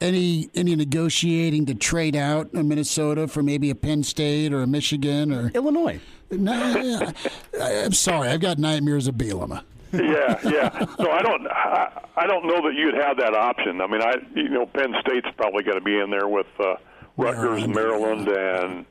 [0.02, 4.68] Any any negotiating to trade out a Minnesota for maybe a Penn State or a
[4.68, 6.00] Michigan or Illinois?
[6.32, 7.12] No,
[7.60, 9.64] I'm sorry, I've got nightmares of Bielema.
[9.94, 10.86] yeah, yeah.
[11.00, 11.48] No, I don't.
[11.48, 13.82] I, I don't know that you'd have that option.
[13.82, 16.76] I mean, I you know Penn State's probably going to be in there with uh,
[17.18, 18.86] Rutgers, Maryland, and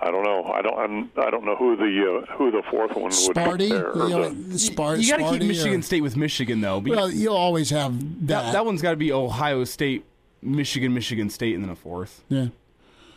[0.00, 0.44] I don't know.
[0.44, 0.78] I don't.
[0.78, 3.58] I'm, I don't know who the uh, who the fourth one would Sparty?
[3.58, 3.94] be there.
[3.94, 6.78] You, know, the, Spar- you got to keep Michigan or, State with Michigan though.
[6.78, 8.26] Well, you'll always have that.
[8.26, 10.04] That, that one's got to be Ohio State,
[10.40, 12.24] Michigan, Michigan State, and then a fourth.
[12.28, 12.46] Yeah.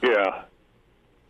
[0.04, 0.44] Yeah.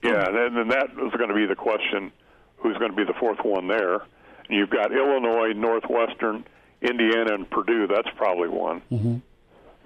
[0.04, 2.12] Yeah, and then that is going to be the question:
[2.58, 3.96] who's going to be the fourth one there?
[3.96, 6.46] And you've got Illinois, Northwestern,
[6.82, 7.88] Indiana, and Purdue.
[7.88, 8.82] That's probably one.
[8.92, 9.18] Mm-hmm.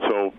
[0.09, 0.33] So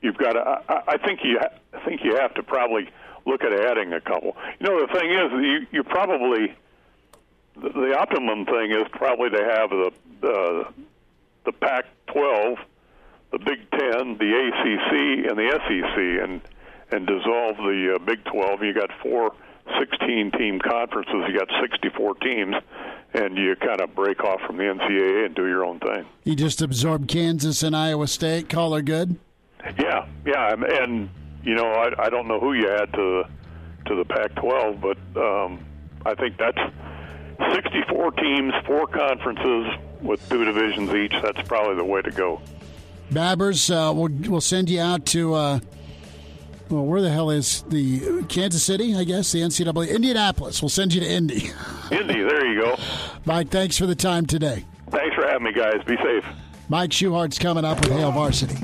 [0.00, 0.32] you've got.
[0.32, 1.38] To, I, I think you.
[1.72, 2.88] I think you have to probably
[3.26, 4.36] look at adding a couple.
[4.58, 6.54] You know, the thing is, you, you probably
[7.56, 10.70] the, the optimum thing is probably to have the uh,
[11.44, 12.58] the Pac-12,
[13.32, 16.40] the Big Ten, the ACC, and the SEC, and
[16.90, 18.62] and dissolve the uh, Big 12.
[18.62, 19.34] You got four
[19.78, 22.54] 16 team conferences, you got 64 teams,
[23.14, 26.06] and you kind of break off from the NCAA and do your own thing.
[26.24, 28.48] You just absorbed Kansas and Iowa State.
[28.48, 29.16] Call her good.
[29.78, 31.10] Yeah, yeah, and, and
[31.42, 33.24] you know I, I don't know who you add to
[33.86, 35.64] to the Pac-12, but um,
[36.06, 36.58] I think that's
[37.54, 39.66] 64 teams, four conferences
[40.02, 41.14] with two divisions each.
[41.22, 42.40] That's probably the way to go.
[43.10, 45.34] Babbers, uh, we'll we'll send you out to.
[45.34, 45.60] Uh,
[46.70, 48.94] well, where the hell is the Kansas City?
[48.94, 50.60] I guess the NCAA Indianapolis.
[50.62, 51.50] We'll send you to Indy.
[51.90, 52.76] Indy, there you go.
[53.24, 54.64] Mike, thanks for the time today.
[54.90, 55.82] Thanks for having me, guys.
[55.86, 56.24] Be safe.
[56.68, 58.56] Mike Schuchart's coming up with Hail Varsity.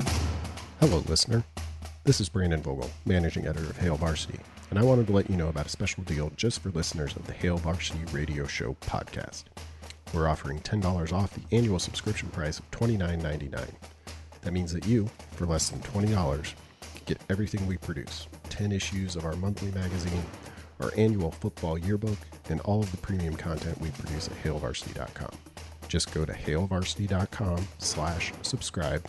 [0.79, 1.43] Hello, listener.
[2.03, 4.39] This is Brandon Vogel, managing editor of Hail Varsity,
[4.69, 7.25] and I wanted to let you know about a special deal just for listeners of
[7.25, 9.45] the Hail Varsity Radio Show podcast.
[10.13, 13.67] We're offering $10 off the annual subscription price of $29.99.
[14.41, 16.53] That means that you, for less than $20,
[17.05, 20.23] get everything we produce 10 issues of our monthly magazine,
[20.79, 22.17] our annual football yearbook,
[22.49, 25.31] and all of the premium content we produce at hailvarsity.com.
[25.87, 29.05] Just go to hailvarsity.com slash subscribe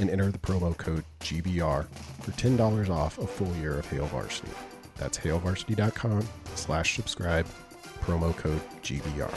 [0.00, 1.86] and enter the promo code GBR
[2.22, 4.50] for $10 off a full year of Hail Varsity.
[4.96, 7.46] That's hailvarsity.com slash subscribe,
[8.00, 9.30] promo code GBR.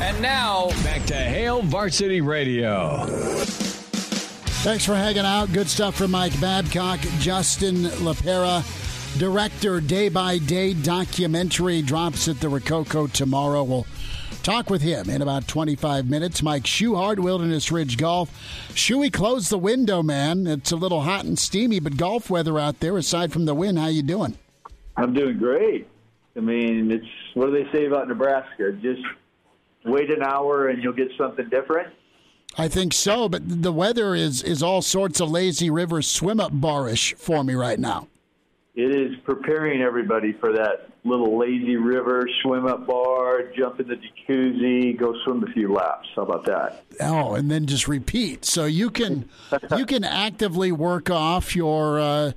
[0.00, 3.06] And now, back to Hail Varsity Radio.
[4.64, 5.52] Thanks for hanging out.
[5.52, 8.64] Good stuff from Mike Babcock, Justin LaPera.
[9.18, 13.62] Director, day by day documentary drops at the Rococo tomorrow.
[13.62, 13.86] We'll
[14.42, 16.42] talk with him in about 25 minutes.
[16.42, 18.30] Mike Schuchart, Wilderness Ridge Golf.
[18.70, 20.46] Shuey, close the window, man.
[20.46, 22.96] It's a little hot and steamy, but golf weather out there.
[22.96, 24.38] Aside from the wind, how you doing?
[24.96, 25.86] I'm doing great.
[26.38, 28.72] I mean, it's what do they say about Nebraska?
[28.80, 29.02] Just
[29.84, 31.92] wait an hour and you'll get something different.
[32.56, 36.52] I think so, but the weather is is all sorts of lazy river swim up
[36.52, 38.08] barish for me right now.
[38.74, 43.96] It is preparing everybody for that little lazy river swim up bar, jump in the
[43.96, 46.08] jacuzzi, go swim a few laps.
[46.16, 46.84] How about that?
[47.00, 48.44] Oh, and then just repeat.
[48.44, 49.28] So you can
[49.76, 52.32] you can actively work off your uh,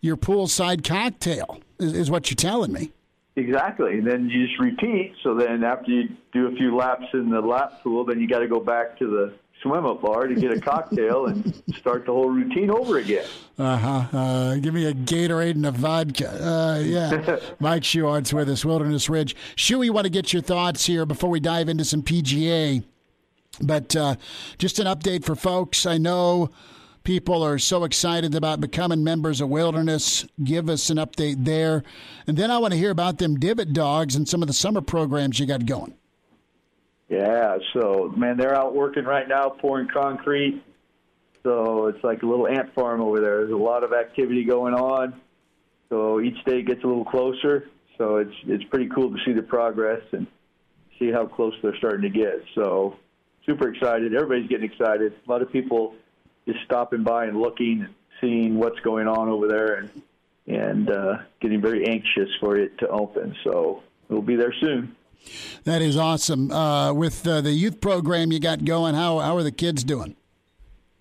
[0.00, 2.92] your poolside cocktail is, is what you're telling me.
[3.36, 3.98] Exactly.
[3.98, 5.12] And then you just repeat.
[5.22, 8.38] So then after you do a few laps in the lap pool, then you got
[8.38, 12.12] to go back to the swim up bar to get a cocktail and start the
[12.12, 13.26] whole routine over again.
[13.58, 14.16] Uh-huh.
[14.16, 16.28] Uh, give me a Gatorade and a vodka.
[16.30, 17.38] Uh, yeah.
[17.60, 19.34] Mike Schuchart's with us, Wilderness Ridge.
[19.54, 22.84] Shu, want to get your thoughts here before we dive into some PGA.
[23.60, 24.16] But uh,
[24.58, 25.86] just an update for folks.
[25.86, 26.50] I know
[27.04, 30.26] people are so excited about becoming members of Wilderness.
[30.42, 31.82] Give us an update there.
[32.26, 34.82] And then I want to hear about them divot dogs and some of the summer
[34.82, 35.94] programs you got going.
[37.08, 40.62] Yeah, so man, they're out working right now, pouring concrete.
[41.44, 43.38] So it's like a little ant farm over there.
[43.38, 45.20] There's a lot of activity going on.
[45.88, 47.70] So each day gets a little closer.
[47.98, 50.26] So it's it's pretty cool to see the progress and
[50.98, 52.42] see how close they're starting to get.
[52.54, 52.96] So
[53.46, 54.14] super excited.
[54.14, 55.14] Everybody's getting excited.
[55.26, 55.94] A lot of people
[56.46, 60.02] just stopping by and looking and seeing what's going on over there and
[60.48, 63.36] and uh, getting very anxious for it to open.
[63.44, 64.96] So we'll be there soon.
[65.64, 66.50] That is awesome.
[66.50, 70.16] Uh, with uh, the youth program you got going, how how are the kids doing?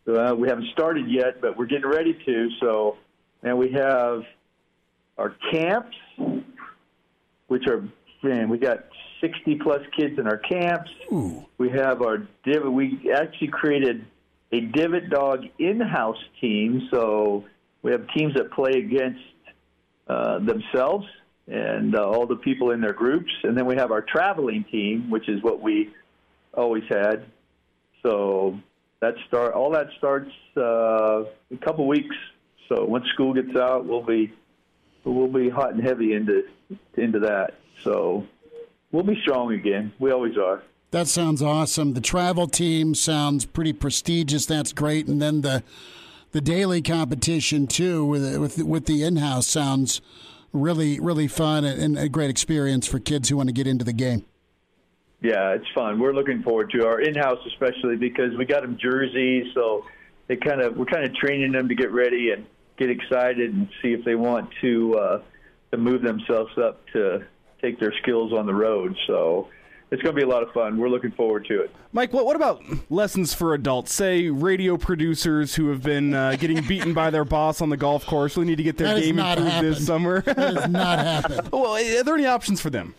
[0.08, 2.50] Uh, we haven't started yet, but we're getting ready to.
[2.62, 2.98] So,
[3.44, 4.24] and we have
[5.18, 5.98] our camps,
[7.48, 7.84] which are
[8.22, 8.86] man, we got
[9.22, 10.92] sixty plus kids in our camps.
[11.12, 11.46] Ooh.
[11.58, 12.64] We have our div.
[12.64, 14.06] We actually created
[14.52, 16.88] a divot dog in-house team.
[16.92, 17.46] So
[17.82, 19.24] we have teams that play against
[20.08, 21.08] uh, themselves
[21.48, 23.32] and uh, all the people in their groups.
[23.44, 25.94] And then we have our traveling team, which is what we
[26.54, 27.26] always had.
[28.02, 28.60] So
[29.02, 32.16] that start all that starts uh, a couple weeks.
[32.70, 34.34] So once school gets out, we'll be
[35.04, 36.44] we'll be hot and heavy into
[36.96, 37.56] into that.
[37.84, 38.26] So
[38.92, 39.94] we'll be strong again.
[40.00, 40.64] We always are.
[40.92, 41.94] That sounds awesome.
[41.94, 44.46] The travel team sounds pretty prestigious.
[44.46, 45.08] That's great.
[45.08, 45.64] And then the
[46.32, 50.02] the daily competition too with with with the in house sounds
[50.56, 53.94] really really fun and a great experience for kids who want to get into the
[53.94, 54.26] game.
[55.22, 56.00] Yeah, it's fun.
[56.00, 59.86] We're looking forward to our in-house, especially because we got them jerseys, so
[60.28, 62.46] they kind of we're kind of training them to get ready and
[62.78, 65.22] get excited and see if they want to uh,
[65.72, 67.26] to move themselves up to
[67.62, 68.96] take their skills on the road.
[69.08, 69.50] So
[69.92, 70.78] it's going to be a lot of fun.
[70.78, 71.72] We're looking forward to it.
[71.94, 73.94] Mike, what, what about lessons for adults?
[73.94, 78.06] Say radio producers who have been uh, getting beaten by their boss on the golf
[78.06, 80.22] course really need to get their That game improved this summer.
[80.22, 81.50] That has not happened.
[81.52, 82.96] well, are there any options for them?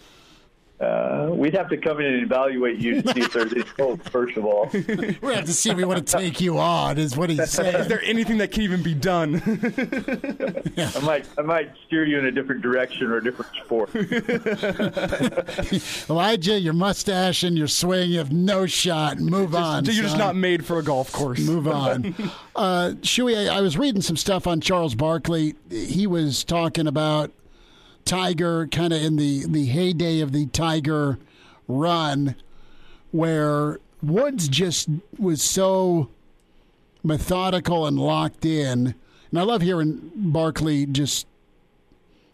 [0.80, 4.06] Uh, we'd have to come in and evaluate you to see if there's any hope.
[4.10, 6.98] First of all, we have to see if we want to take you on.
[6.98, 7.76] Is what he's saying.
[7.76, 9.36] Is there anything that can even be done?
[10.76, 13.88] I might, I might steer you in a different direction or a different sport.
[16.10, 19.18] Elijah, your mustache and your swing, you have no shot.
[19.18, 19.86] Move on.
[19.86, 21.40] You're just not made for a golf course.
[21.40, 22.14] Move on.
[22.54, 25.54] uh, Shuey, I, I was reading some stuff on Charles Barkley.
[25.70, 27.32] He was talking about
[28.06, 31.18] Tiger kind of in the, the heyday of the Tiger
[31.68, 32.36] run
[33.10, 34.88] where Woods just
[35.18, 36.08] was so
[37.02, 38.94] methodical and locked in.
[39.30, 41.26] And I love hearing Barkley just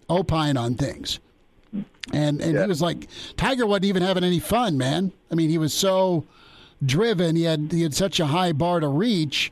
[0.09, 1.19] opine on things.
[2.13, 2.63] And and Yeah.
[2.63, 5.13] he was like, Tiger wasn't even having any fun, man.
[5.31, 6.25] I mean, he was so
[6.85, 7.35] driven.
[7.37, 9.51] He had he had such a high bar to reach.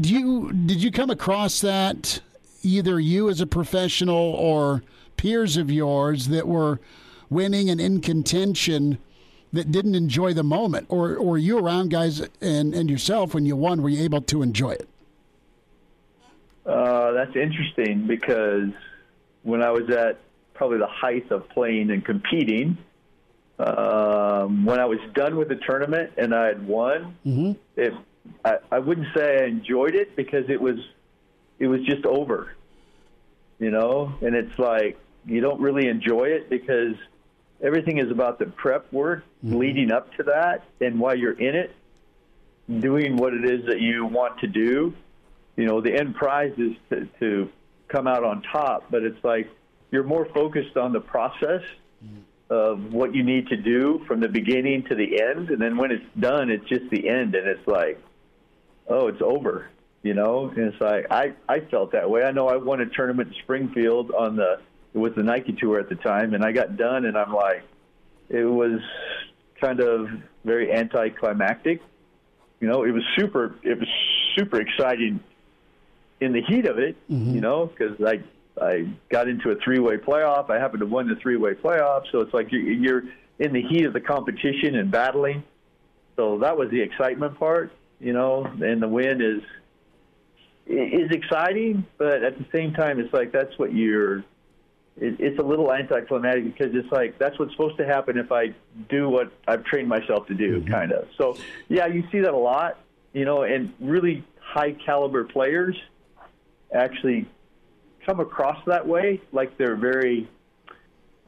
[0.00, 2.20] Do you did you come across that
[2.66, 4.82] either you as a professional or
[5.16, 6.80] peers of yours that were
[7.30, 8.98] winning and in contention
[9.52, 13.46] that didn't enjoy the moment, or or were you around guys and and yourself when
[13.46, 13.82] you won?
[13.82, 14.88] Were you able to enjoy it?
[16.66, 18.70] Uh, that's interesting because
[19.44, 20.18] when I was at
[20.54, 22.76] probably the height of playing and competing,
[23.60, 27.16] um, when I was done with the tournament and I had won,
[27.76, 27.94] it,
[28.44, 30.76] I, I wouldn't say I enjoyed it because it was
[31.58, 32.54] it was just over,
[33.58, 34.14] you know.
[34.20, 36.94] And it's like you don't really enjoy it because
[37.62, 39.56] everything is about the prep work mm-hmm.
[39.56, 41.74] leading up to that, and while you're in it,
[42.68, 44.94] doing what it is that you want to do.
[45.56, 47.48] You know the end prize is to, to
[47.88, 49.48] come out on top but it's like
[49.90, 51.62] you're more focused on the process
[52.04, 52.20] mm-hmm.
[52.50, 55.50] of what you need to do from the beginning to the end.
[55.50, 57.34] And then when it's done it's just the end.
[57.34, 58.02] And it's like
[58.88, 59.68] oh it's over
[60.06, 62.86] you know and it's like i i felt that way i know i won a
[62.86, 64.60] tournament in springfield on the
[64.94, 67.62] it was the nike tour at the time and i got done and i'm like
[68.28, 68.80] it was
[69.60, 70.08] kind of
[70.44, 71.80] very anticlimactic
[72.60, 73.88] you know it was super it was
[74.36, 75.20] super exciting
[76.20, 77.34] in the heat of it, mm-hmm.
[77.34, 78.22] you know, because I
[78.60, 80.50] I got into a three way playoff.
[80.50, 83.02] I happened to win the three way playoff, so it's like you're, you're
[83.38, 85.44] in the heat of the competition and battling.
[86.16, 89.42] So that was the excitement part, you know, and the win is
[90.66, 94.18] is exciting, but at the same time, it's like that's what you're.
[94.98, 98.54] It, it's a little anticlimactic because it's like that's what's supposed to happen if I
[98.88, 101.08] do what I've trained myself to do, kind of.
[101.18, 101.36] So
[101.68, 102.78] yeah, you see that a lot,
[103.12, 105.76] you know, and really high caliber players
[106.72, 107.26] actually
[108.06, 110.28] come across that way, like they're very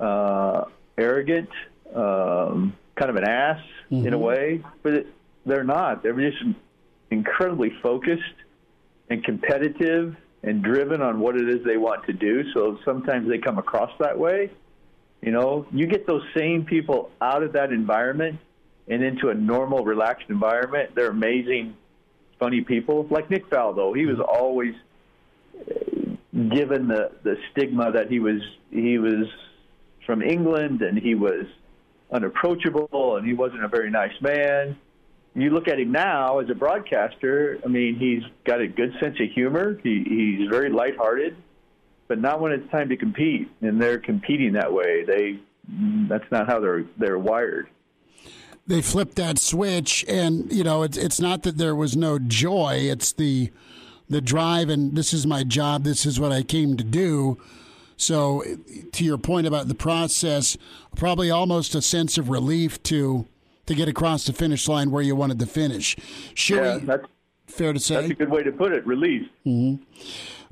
[0.00, 0.64] uh,
[0.96, 1.50] arrogant,
[1.94, 3.60] um, kind of an ass
[3.90, 5.06] in a way, but it,
[5.44, 6.02] they're not.
[6.02, 6.42] They're just
[7.10, 8.22] incredibly focused
[9.10, 12.50] and competitive and driven on what it is they want to do.
[12.52, 14.50] So sometimes they come across that way.
[15.20, 18.38] You know, you get those same people out of that environment
[18.86, 20.94] and into a normal, relaxed environment.
[20.94, 21.76] They're amazing,
[22.38, 23.06] funny people.
[23.10, 24.74] Like Nick Faldo, he was always
[25.58, 26.14] uh,
[26.54, 28.40] given the the stigma that he was
[28.70, 29.26] he was
[30.06, 31.46] from England and he was
[32.12, 34.76] unapproachable and he wasn't a very nice man.
[35.40, 37.58] You look at him now as a broadcaster.
[37.64, 39.78] I mean, he's got a good sense of humor.
[39.82, 40.04] He,
[40.38, 41.36] he's very lighthearted,
[42.08, 43.48] but not when it's time to compete.
[43.60, 45.04] And they're competing that way.
[45.04, 45.38] They
[46.08, 47.68] that's not how they're they're wired.
[48.66, 52.74] they flipped that switch and you know it's it's not that there was no joy
[52.80, 53.50] it's the
[54.08, 57.38] the drive and this is my job this is what I came to do
[57.96, 58.42] so
[58.92, 60.56] to your point about the process
[60.96, 63.26] probably almost a sense of relief to
[63.68, 65.96] to get across the finish line where you wanted to finish
[66.34, 67.06] should Yeah, we that's
[67.46, 67.94] fair to say.
[67.96, 68.86] that's a good way to put it.
[68.86, 69.26] Relief.
[69.46, 69.82] Mm-hmm.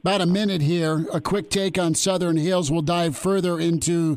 [0.00, 4.16] about a minute here a quick take on Southern Hills we'll dive further into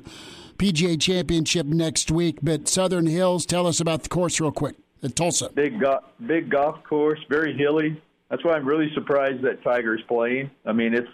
[0.58, 5.16] PGA Championship next week but Southern Hills tell us about the course real quick at
[5.16, 8.02] Tulsa big go- big golf course, very hilly.
[8.30, 10.52] That's why I'm really surprised that Tiger's playing.
[10.66, 11.08] I mean, it's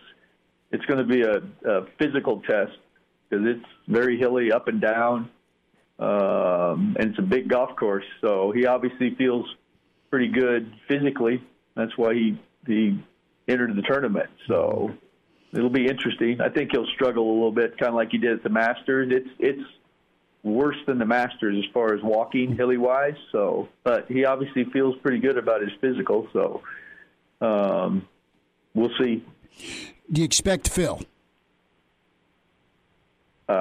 [0.71, 1.37] it's going to be a,
[1.69, 2.73] a physical test
[3.29, 5.29] because it's very hilly, up and down,
[5.99, 8.05] um, and it's a big golf course.
[8.21, 9.45] So he obviously feels
[10.09, 11.43] pretty good physically.
[11.75, 12.99] That's why he he
[13.47, 14.29] entered the tournament.
[14.47, 14.91] So
[15.53, 16.41] it'll be interesting.
[16.41, 19.11] I think he'll struggle a little bit, kind of like he did at the Masters.
[19.11, 19.69] It's it's
[20.43, 23.17] worse than the Masters as far as walking hilly wise.
[23.31, 26.27] So, but he obviously feels pretty good about his physical.
[26.33, 26.61] So,
[27.41, 28.07] um,
[28.73, 29.23] we'll see.
[30.11, 31.01] do you expect Phil
[33.47, 33.53] Uh,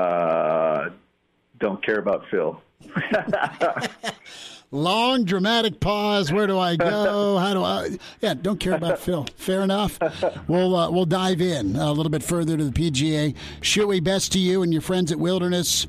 [1.64, 2.60] don't care about Phil.
[4.70, 6.30] Long dramatic pause.
[6.30, 7.38] Where do I go?
[7.38, 7.96] How do I?
[8.20, 9.26] Yeah, don't care about Phil.
[9.36, 9.98] Fair enough.
[10.46, 13.34] We'll uh, we'll dive in a little bit further to the PGA.
[13.62, 15.86] Shuey, best to you and your friends at Wilderness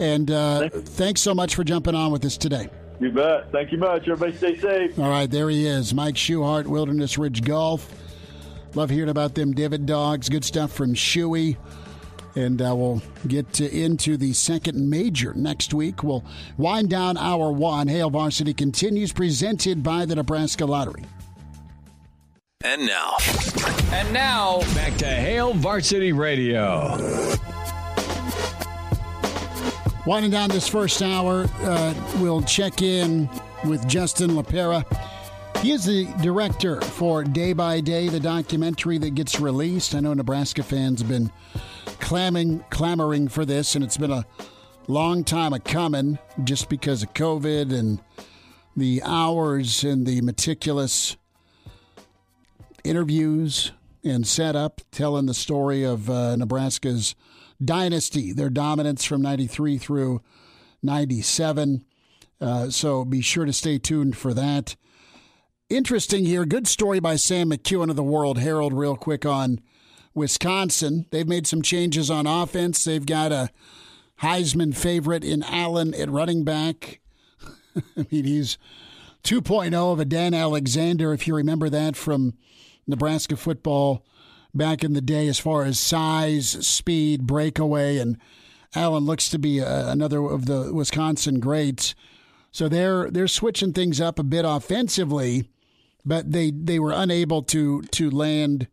[0.00, 2.68] And uh, thanks so much for jumping on with us today.
[2.98, 3.52] You bet.
[3.52, 4.08] Thank you much.
[4.08, 4.98] Everybody stay safe.
[4.98, 7.94] All right, there he is, Mike Schuchart, Wilderness Ridge Golf.
[8.74, 10.28] Love hearing about them Divot dogs.
[10.28, 11.56] Good stuff from Shuey.
[12.34, 16.02] And uh, we'll get to, into the second major next week.
[16.02, 16.24] We'll
[16.56, 17.88] wind down hour one.
[17.88, 21.04] Hail Varsity continues, presented by the Nebraska Lottery.
[22.64, 23.16] And now.
[23.92, 26.96] And now, back to Hail Varsity Radio.
[30.06, 33.28] Winding down this first hour, uh, we'll check in
[33.64, 34.84] with Justin LaPera.
[35.58, 39.94] He is the director for Day by Day, the documentary that gets released.
[39.94, 41.30] I know Nebraska fans have been
[42.02, 44.26] clamming, clamoring for this, and it's been a
[44.88, 48.00] long time a coming just because of COVID and
[48.76, 51.16] the hours and the meticulous
[52.84, 53.72] interviews
[54.04, 57.14] and setup telling the story of uh, Nebraska's
[57.64, 60.20] dynasty, their dominance from 93 through
[60.82, 61.84] 97.
[62.40, 64.74] Uh, so be sure to stay tuned for that.
[65.68, 66.44] Interesting here.
[66.44, 69.60] Good story by Sam McKewon of the World Herald, real quick on
[70.14, 71.06] Wisconsin.
[71.10, 72.84] They've made some changes on offense.
[72.84, 73.50] They've got a
[74.20, 77.00] Heisman favorite in Allen at running back.
[77.96, 78.58] I mean, he's
[79.24, 82.34] 2.0 of a Dan Alexander, if you remember that from
[82.86, 84.04] Nebraska football
[84.54, 87.98] back in the day, as far as size, speed, breakaway.
[87.98, 88.18] And
[88.74, 91.94] Allen looks to be a, another of the Wisconsin greats.
[92.50, 95.48] So they're they're switching things up a bit offensively,
[96.04, 98.68] but they they were unable to to land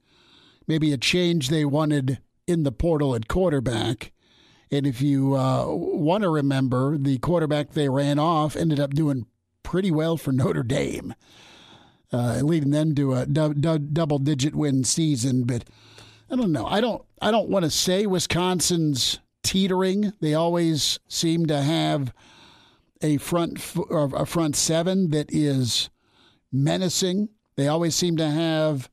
[0.70, 4.12] maybe a change they wanted in the portal at quarterback.
[4.72, 9.26] And if you uh, want to remember, the quarterback they ran off ended up doing
[9.64, 11.16] pretty well for Notre Dame,
[12.14, 15.44] uh, leading them to a du- du- double-digit win season.
[15.44, 15.64] But
[16.30, 16.68] I don't know.
[16.68, 17.04] I don't.
[17.20, 20.14] I don't want to say Wisconsin's teetering.
[20.22, 22.14] They always seem to have
[23.02, 23.60] a front
[23.90, 25.90] a front seven that is
[26.52, 27.30] menacing.
[27.56, 28.88] They always seem to have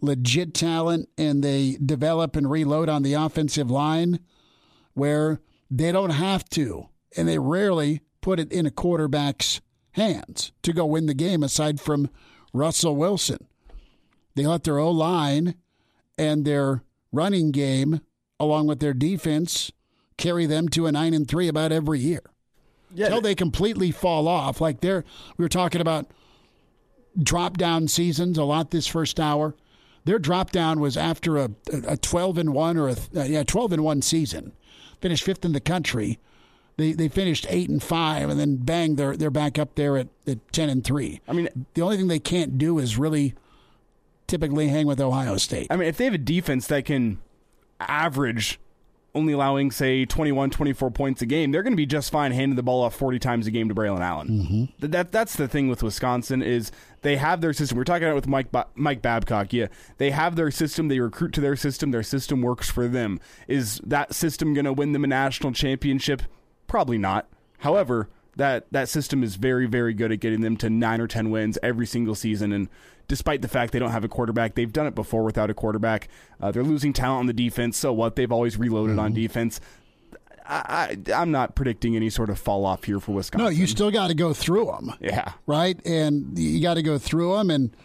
[0.00, 4.20] legit talent, and they develop and reload on the offensive line
[4.94, 5.40] where
[5.70, 9.60] they don't have to, and they rarely put it in a quarterback's
[9.92, 11.42] hands to go win the game.
[11.42, 12.10] Aside from
[12.52, 13.46] Russell Wilson,
[14.34, 15.54] they let their O line
[16.16, 16.82] and their
[17.12, 18.00] running game,
[18.40, 19.70] along with their defense,
[20.16, 22.22] carry them to a nine and three about every year.
[22.94, 24.60] Yeah, Until they completely fall off.
[24.60, 25.04] Like they're
[25.36, 26.06] we were talking about
[27.20, 29.54] drop down seasons a lot this first hour.
[30.08, 31.50] Their drop down was after a,
[31.86, 34.54] a 12 and 1 or a yeah, 12 and 1 season.
[35.02, 36.18] Finished fifth in the country.
[36.78, 40.08] They they finished 8 and 5 and then bang they're they're back up there at,
[40.26, 41.20] at 10 and 3.
[41.28, 43.34] I mean, the only thing they can't do is really
[44.26, 45.66] typically hang with Ohio State.
[45.68, 47.18] I mean, if they have a defense that can
[47.78, 48.58] average
[49.14, 52.56] only allowing, say, 21, 24 points a game, they're going to be just fine handing
[52.56, 54.28] the ball off 40 times a game to Braylon Allen.
[54.28, 54.86] Mm-hmm.
[54.90, 56.70] That, that's the thing with Wisconsin is
[57.02, 57.78] they have their system.
[57.78, 59.52] We are talking about with Mike Mike Babcock.
[59.52, 59.68] Yeah,
[59.98, 60.88] they have their system.
[60.88, 61.90] They recruit to their system.
[61.90, 63.20] Their system works for them.
[63.46, 66.22] Is that system going to win them a national championship?
[66.66, 67.26] Probably not.
[67.58, 71.30] However, that that system is very very good at getting them to nine or ten
[71.30, 72.68] wins every single season and
[73.08, 76.08] despite the fact they don't have a quarterback they've done it before without a quarterback
[76.40, 79.06] uh, they're losing talent on the defense so what they've always reloaded mm-hmm.
[79.06, 79.60] on defense
[80.48, 83.44] I, am not predicting any sort of fall off here for Wisconsin.
[83.44, 84.94] No, you still got to go through them.
[85.00, 85.32] Yeah.
[85.46, 85.78] Right?
[85.84, 87.50] And you got to go through them.
[87.50, 87.76] And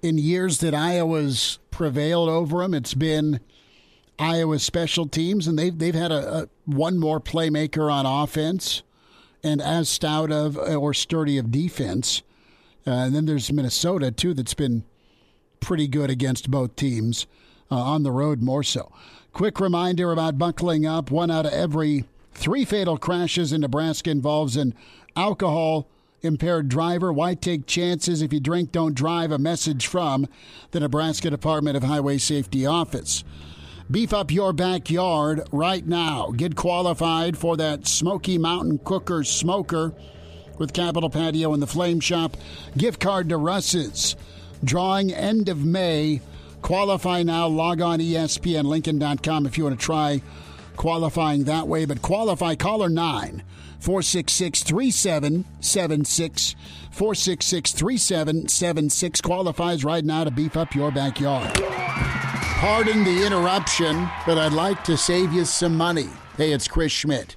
[0.00, 3.40] in years that Iowa's prevailed over them, it's been
[4.18, 8.82] Iowa's special teams, and they've, they've had a, a one more playmaker on offense
[9.42, 12.22] and as stout of or sturdy of defense.
[12.86, 14.84] Uh, and then there's Minnesota, too, that's been
[15.60, 17.26] pretty good against both teams
[17.70, 18.92] uh, on the road more so.
[19.34, 21.10] Quick reminder about buckling up.
[21.10, 22.04] One out of every
[22.34, 24.74] three fatal crashes in Nebraska involves an
[25.16, 25.88] alcohol
[26.22, 27.12] impaired driver.
[27.12, 29.32] Why take chances if you drink, don't drive?
[29.32, 30.28] A message from
[30.70, 33.24] the Nebraska Department of Highway Safety Office.
[33.90, 36.30] Beef up your backyard right now.
[36.30, 39.94] Get qualified for that Smoky Mountain Cooker Smoker
[40.58, 42.36] with Capital Patio and the Flame Shop.
[42.78, 44.14] Gift card to Russ's.
[44.62, 46.20] Drawing end of May.
[46.64, 47.46] Qualify now.
[47.46, 50.22] Log on ESPNLincoln.com if you want to try
[50.76, 51.84] qualifying that way.
[51.84, 53.42] But qualify caller 9
[53.80, 56.56] 466 3776.
[56.90, 61.52] 466 3776 qualifies right now to beef up your backyard.
[61.52, 66.08] Pardon the interruption, but I'd like to save you some money.
[66.38, 67.36] Hey, it's Chris Schmitz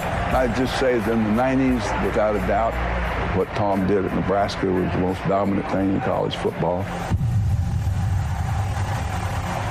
[0.00, 2.74] I'd just say that in the 90s, without a doubt,
[3.36, 6.80] what Tom did at Nebraska was the most dominant thing in college football.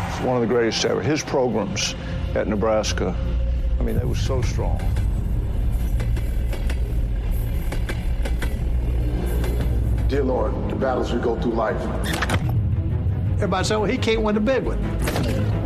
[0.09, 1.01] It's one of the greatest ever.
[1.01, 1.95] His programs
[2.35, 3.15] at Nebraska,
[3.79, 4.79] I mean, they were so strong.
[10.07, 11.81] Dear Lord, the battles we go through life.
[13.35, 15.56] Everybody said, well, he can't win the big one.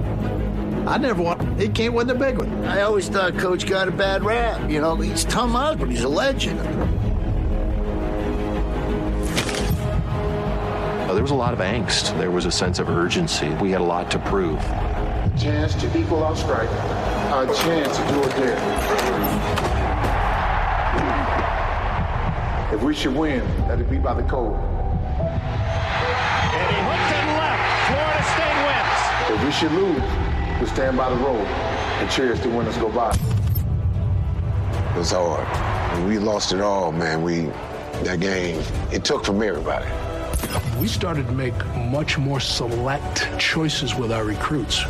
[0.88, 1.58] I never won.
[1.58, 2.66] He can't win the big one.
[2.66, 4.70] I always thought Coach got a bad rap.
[4.70, 5.92] You know, he's Tom Osborne.
[5.92, 6.60] He's a legend.
[11.12, 12.18] There was a lot of angst.
[12.18, 13.48] There was a sense of urgency.
[13.62, 14.58] We had a lot to prove.
[14.58, 16.68] A chance to equal our strike.
[16.68, 18.58] A chance to do it there.
[22.74, 24.56] If we should win, let it be by the code.
[24.56, 24.62] And
[26.72, 27.62] he hooked and left.
[27.88, 29.00] Florida State wins.
[29.30, 30.02] If we should lose,
[30.62, 33.10] we stand by the road and cheers the winners go by.
[34.92, 35.48] It was hard.
[35.98, 37.50] When we lost it all, man, we
[38.04, 39.88] that game, it took from everybody.
[40.80, 44.86] We started to make much more select choices with our recruits.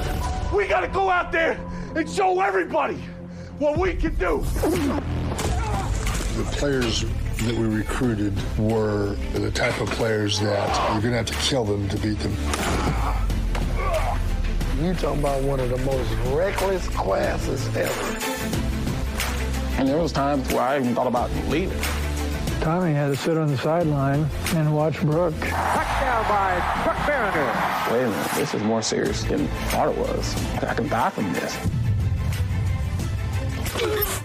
[0.53, 1.57] We got to go out there
[1.95, 2.97] and show everybody
[3.57, 4.39] what we can do.
[6.36, 7.05] The players
[7.43, 11.63] that we recruited were the type of players that you're going to have to kill
[11.63, 12.36] them to beat them.
[14.82, 18.17] You talking about one of the most reckless classes ever.
[19.77, 21.79] And there was times where I even thought about leaving.
[22.61, 25.36] Tommy had to sit on the sideline and watch Brook.
[25.36, 27.91] Touchdown by Chuck Berringer.
[27.91, 30.36] Wait a minute, this is more serious than I thought it was.
[30.63, 31.55] I can die from this.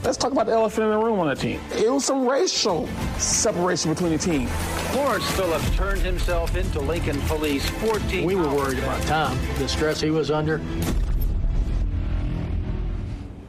[0.05, 1.61] Let's talk about the elephant in the room on the team.
[1.73, 2.87] It was some racial
[3.19, 4.49] separation between the team.
[4.95, 10.01] Lawrence Phillips turned himself into Lincoln Police 14 We were worried about Tom, the stress
[10.01, 10.61] he was under.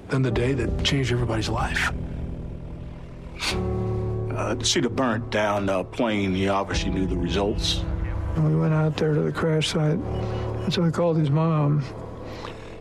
[0.07, 1.91] Then the day that changed everybody's life.
[3.51, 7.83] Uh, to see the burnt down uh, plane, he obviously knew the results.
[8.35, 9.99] And we went out there to the crash site.
[9.99, 11.83] And so we called his mom.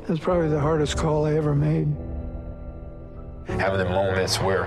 [0.03, 1.89] It was probably the hardest call I ever made.
[3.49, 4.67] Having the moments where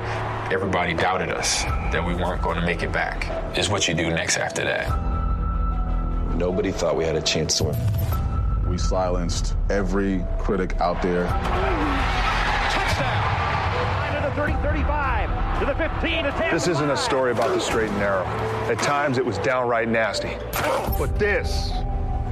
[0.52, 4.10] everybody doubted us that we weren't going to make it back is what you do
[4.10, 4.88] next after that.
[6.36, 7.78] Nobody thought we had a chance to win.
[8.70, 11.26] We silenced every critic out there.
[12.72, 14.16] Touchdown!
[14.16, 16.54] To the 30, 35, to the 15, to 10.
[16.54, 18.26] This isn't a story about the straight and narrow.
[18.72, 20.38] At times it was downright nasty.
[20.98, 21.72] But this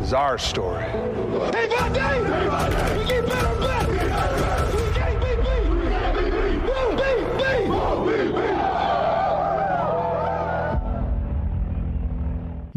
[0.01, 0.83] is our story.
[0.83, 2.23] Hey, Von Dave!
[2.97, 3.76] We get better better!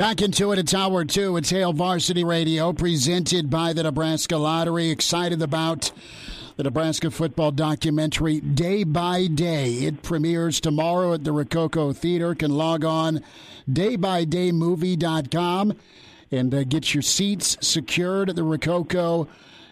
[0.01, 1.37] Back into it, it's hour two.
[1.37, 4.89] It's Hail Varsity Radio, presented by the Nebraska Lottery.
[4.89, 5.93] Excited about
[6.57, 9.75] the Nebraska football documentary Day by Day.
[9.81, 12.35] It premieres tomorrow at the Rococo Theater.
[12.35, 13.21] Can log on
[13.71, 15.77] daybydaymovie.com
[16.33, 19.29] and uh, get your seats secured at the Rococo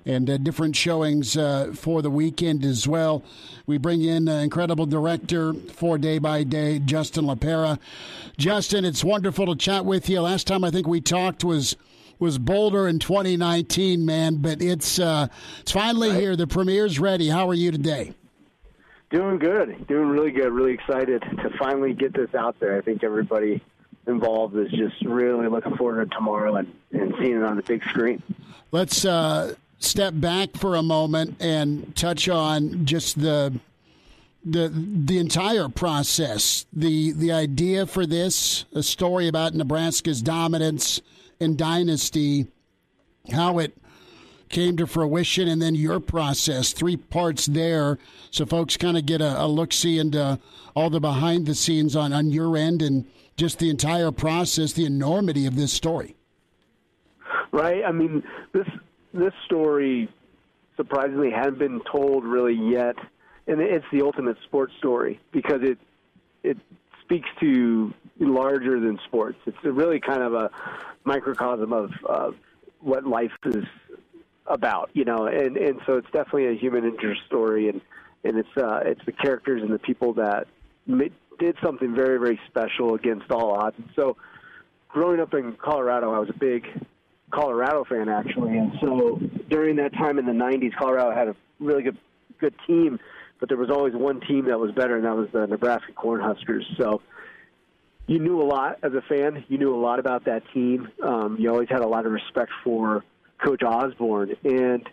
[0.09, 3.23] and uh, different showings uh, for the weekend as well.
[3.67, 7.79] We bring in uh, incredible director for Day by Day, Justin LaPera.
[8.39, 10.23] Justin, it's wonderful to chat with you.
[10.23, 11.77] Last time I think we talked was
[12.19, 15.29] was Boulder in 2019, man, but it's uh,
[15.61, 16.35] it's finally here.
[16.35, 17.29] The premiere's ready.
[17.29, 18.15] How are you today?
[19.11, 20.51] Doing good, doing really good.
[20.51, 22.77] Really excited to finally get this out there.
[22.77, 23.63] I think everybody
[24.07, 27.85] involved is just really looking forward to tomorrow and, and seeing it on the big
[27.85, 28.23] screen.
[28.73, 33.59] Let's uh, step back for a moment and touch on just the
[34.45, 36.66] the the entire process.
[36.72, 41.01] The the idea for this, a story about Nebraska's dominance
[41.41, 42.47] and dynasty,
[43.31, 43.76] how it
[44.49, 47.99] came to fruition, and then your process, three parts there,
[48.31, 50.39] so folks kind of get a, a look see into
[50.74, 53.05] all the behind the scenes on, on your end and
[53.37, 56.16] just the entire process, the enormity of this story.
[57.53, 57.85] Right.
[57.85, 58.22] I mean,
[58.53, 58.66] this
[59.13, 60.09] this story
[60.77, 62.97] surprisingly hadn't been told really yet,
[63.47, 65.79] and it's the ultimate sports story because it
[66.43, 66.57] it
[67.03, 69.39] speaks to larger than sports.
[69.47, 70.51] It's really kind of a
[71.05, 72.31] microcosm of uh,
[72.81, 73.65] what life is
[74.47, 77.81] about, you know, and and so it's definitely a human interest story, and
[78.25, 80.47] and it's uh, it's the characters and the people that
[81.39, 83.77] did something very very special against all odds.
[83.79, 84.17] And so,
[84.89, 86.67] growing up in Colorado, I was a big
[87.31, 91.83] Colorado fan actually, and so during that time in the '90s, Colorado had a really
[91.83, 91.99] good
[92.39, 92.99] good team,
[93.41, 96.62] but there was always one team that was better, and that was the Nebraska Cornhuskers.
[96.76, 97.03] So
[98.07, 99.45] you knew a lot as a fan.
[99.49, 100.89] You knew a lot about that team.
[101.03, 103.05] Um, you always had a lot of respect for
[103.45, 104.89] Coach Osborne, and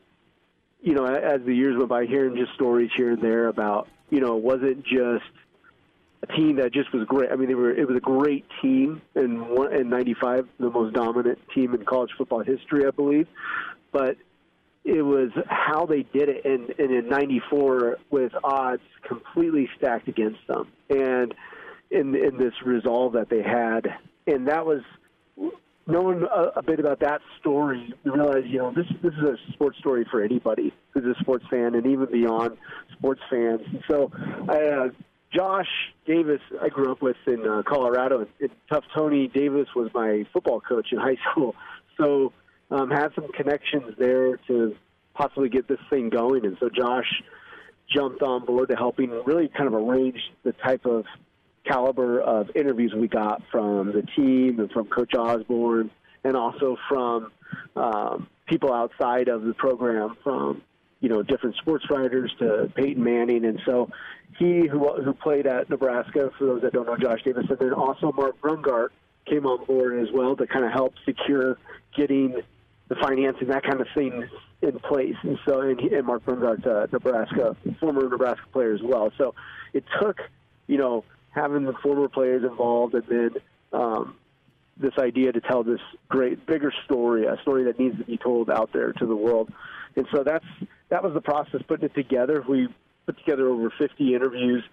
[0.81, 4.19] you know, as the years went by, hearing just stories here and there about, you
[4.19, 5.23] know, it wasn't just
[6.29, 7.31] a team that just was great.
[7.31, 11.39] I mean, they were it was a great team in in '95, the most dominant
[11.53, 13.27] team in college football history, I believe.
[13.91, 14.17] But
[14.83, 20.45] it was how they did it, and, and in '94 with odds completely stacked against
[20.47, 21.33] them, and
[21.91, 23.87] in in this resolve that they had,
[24.27, 24.81] and that was
[25.87, 29.53] knowing a, a bit about that story, you realize you know this this is a
[29.53, 32.57] sports story for anybody who's a sports fan, and even beyond
[32.97, 33.61] sports fans.
[33.65, 34.11] And so,
[34.49, 34.87] I.
[34.87, 34.89] uh,
[35.35, 35.67] Josh
[36.07, 38.85] Davis, I grew up with in uh, Colorado, and, Tough.
[38.95, 41.55] Tony Davis was my football coach in high school.
[41.97, 42.31] So,
[42.71, 44.75] um, had some connections there to
[45.13, 47.21] possibly get this thing going, and so Josh
[47.93, 51.05] jumped on board to helping really kind of arrange the type of
[51.65, 55.91] caliber of interviews we got from the team and from Coach Osborne,
[56.23, 57.31] and also from
[57.75, 60.61] um, people outside of the program, from
[61.05, 63.91] you know different sports writers to Peyton Manning, and so
[64.39, 67.73] he who who played at Nebraska, for those that don't know Josh Davis, and then
[67.73, 68.87] also Mark Brungart
[69.27, 71.59] came on board as well to kind of help secure
[71.95, 72.41] getting
[72.87, 74.27] the financing, that kind of thing
[74.63, 75.15] in place.
[75.21, 79.11] And so, and, he, and Mark Brungart's a Nebraska, former Nebraska player as well.
[79.15, 79.35] So
[79.73, 80.17] it took,
[80.65, 83.29] you know, having the former players involved, and then
[83.73, 84.15] um,
[84.75, 88.49] this idea to tell this great, bigger story, a story that needs to be told
[88.49, 89.51] out there to the world.
[89.95, 90.45] And so that's
[90.89, 92.43] that was the process putting it together.
[92.47, 92.67] We
[93.05, 94.63] put together over 50 interviews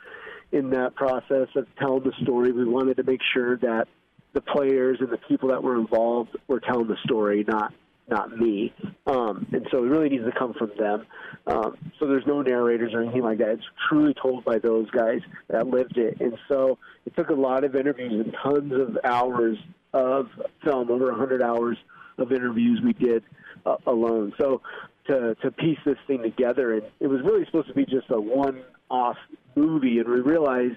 [0.52, 2.52] in that process of telling the story.
[2.52, 3.86] We wanted to make sure that
[4.34, 7.72] the players and the people that were involved were telling the story, not
[8.08, 8.74] not me.
[9.06, 11.06] Um, and so it really needs to come from them.
[11.46, 13.50] Um, so there's no narrators or anything like that.
[13.50, 16.20] It's truly told by those guys that lived it.
[16.20, 19.56] And so it took a lot of interviews and tons of hours
[19.94, 20.26] of
[20.64, 21.78] film, over 100 hours
[22.18, 23.22] of interviews we did
[23.64, 24.32] uh, alone.
[24.38, 24.60] So
[25.06, 28.20] to to piece this thing together, and it was really supposed to be just a
[28.20, 29.16] one-off
[29.54, 30.76] movie, and we realized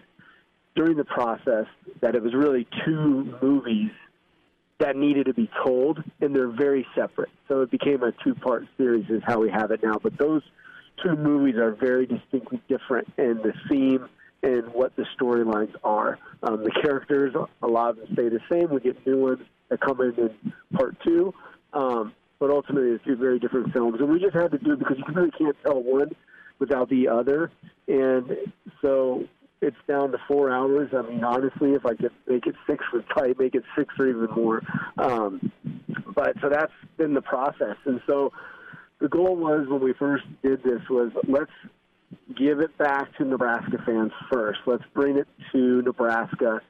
[0.75, 1.65] during the process
[2.01, 3.91] that it was really two movies
[4.79, 7.29] that needed to be told, and they're very separate.
[7.47, 9.99] So it became a two part series, is how we have it now.
[10.01, 10.41] But those
[11.03, 14.09] two movies are very distinctly different in the theme
[14.43, 16.19] and what the storylines are.
[16.43, 18.69] Um, the characters, a lot of them stay the same.
[18.69, 21.33] We get new ones that come in in part two.
[21.73, 23.97] Um, but ultimately, it's two very different films.
[23.99, 26.09] And we just had to do it because you really can't tell one
[26.59, 27.51] without the other.
[27.87, 28.31] And
[28.81, 29.25] so
[29.61, 30.89] it's down to four hours.
[30.95, 34.07] I mean, honestly, if I could make it six, would probably make it six or
[34.07, 34.61] even more.
[34.97, 35.51] Um,
[36.13, 38.31] but so that's been the process, and so
[38.99, 41.51] the goal was when we first did this was let's
[42.37, 44.59] give it back to Nebraska fans first.
[44.65, 46.61] Let's bring it to Nebraska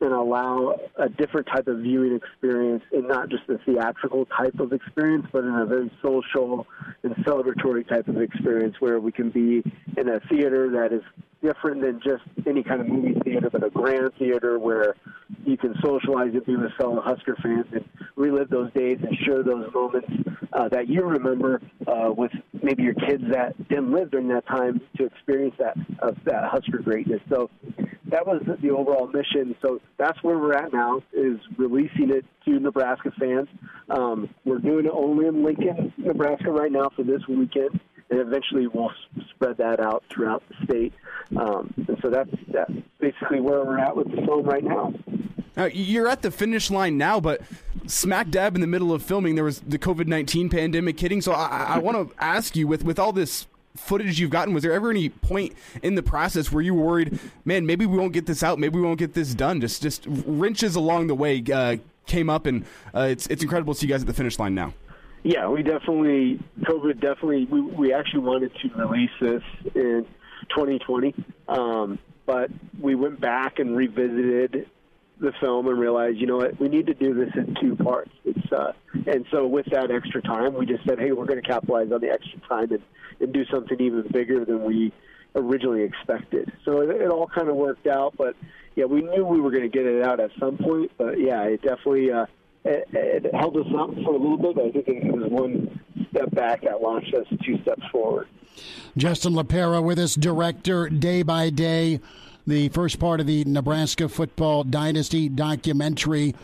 [0.00, 4.72] and allow a different type of viewing experience and not just a theatrical type of
[4.72, 6.66] experience, but in a very social
[7.02, 9.62] and celebratory type of experience where we can be
[9.96, 11.02] in a theater that is
[11.42, 14.94] different than just any kind of movie theater, but a grand theater where
[15.44, 17.84] you can socialize and be with fellow Husker fans and
[18.16, 20.08] relive those days and share those moments
[20.52, 22.32] uh, that you remember uh, with
[22.62, 26.78] maybe your kids that didn't live during that time to experience that uh, that Husker
[26.78, 27.20] greatness.
[27.28, 27.50] So
[28.10, 29.54] that was the overall mission.
[29.62, 33.48] So that's where we're at now is releasing it to Nebraska fans.
[33.90, 37.80] Um, we're doing it only in Lincoln, Nebraska right now for this weekend,
[38.10, 38.92] and eventually we'll
[39.30, 40.92] spread that out throughout the state.
[41.36, 44.94] Um, and so that's, that's basically where we're at with the film right now.
[45.56, 47.42] Now, you're at the finish line now, but
[47.86, 51.20] smack dab in the middle of filming, there was the COVID 19 pandemic hitting.
[51.20, 53.46] So I, I want to ask you with, with all this
[53.78, 57.18] footage you've gotten, was there ever any point in the process where you were worried,
[57.44, 59.60] man, maybe we won't get this out, maybe we won't get this done?
[59.60, 61.76] Just just wrenches along the way uh,
[62.06, 62.64] came up, and
[62.94, 64.74] uh, it's it's incredible to see you guys at the finish line now.
[65.22, 69.42] Yeah, we definitely COVID definitely we, we actually wanted to release this
[69.74, 70.06] in
[70.50, 71.14] 2020,
[71.48, 72.50] um, but
[72.80, 74.68] we went back and revisited
[75.20, 78.10] the film and realized, you know what, we need to do this in two parts.
[78.24, 78.72] It's uh,
[79.06, 82.00] and so with that extra time, we just said, hey, we're going to capitalize on
[82.00, 82.82] the extra time and,
[83.20, 84.92] and do something even bigger than we
[85.34, 86.52] originally expected.
[86.64, 88.36] So it, it all kind of worked out, but
[88.76, 90.92] yeah, we knew we were going to get it out at some point.
[90.96, 92.26] But yeah, it definitely uh,
[92.64, 94.54] it, it held us up for a little bit.
[94.54, 98.28] But I think it was one step back that launched us two steps forward.
[98.96, 102.00] Justin LaPera with us, director, day by day
[102.48, 106.34] the first part of the Nebraska Football Dynasty documentary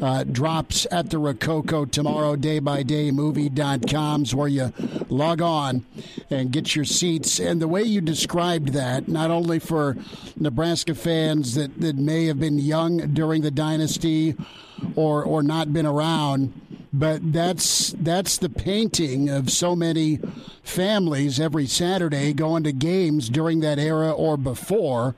[0.00, 4.72] uh, drops at the Rococo tomorrow, day by day movie.coms, where you
[5.08, 5.86] log on
[6.28, 7.40] and get your seats.
[7.40, 9.96] And the way you described that, not only for
[10.36, 14.34] Nebraska fans that, that may have been young during the dynasty
[14.96, 16.52] or, or not been around,
[16.92, 20.20] but that's that's the painting of so many
[20.62, 25.16] families every Saturday going to games during that era or before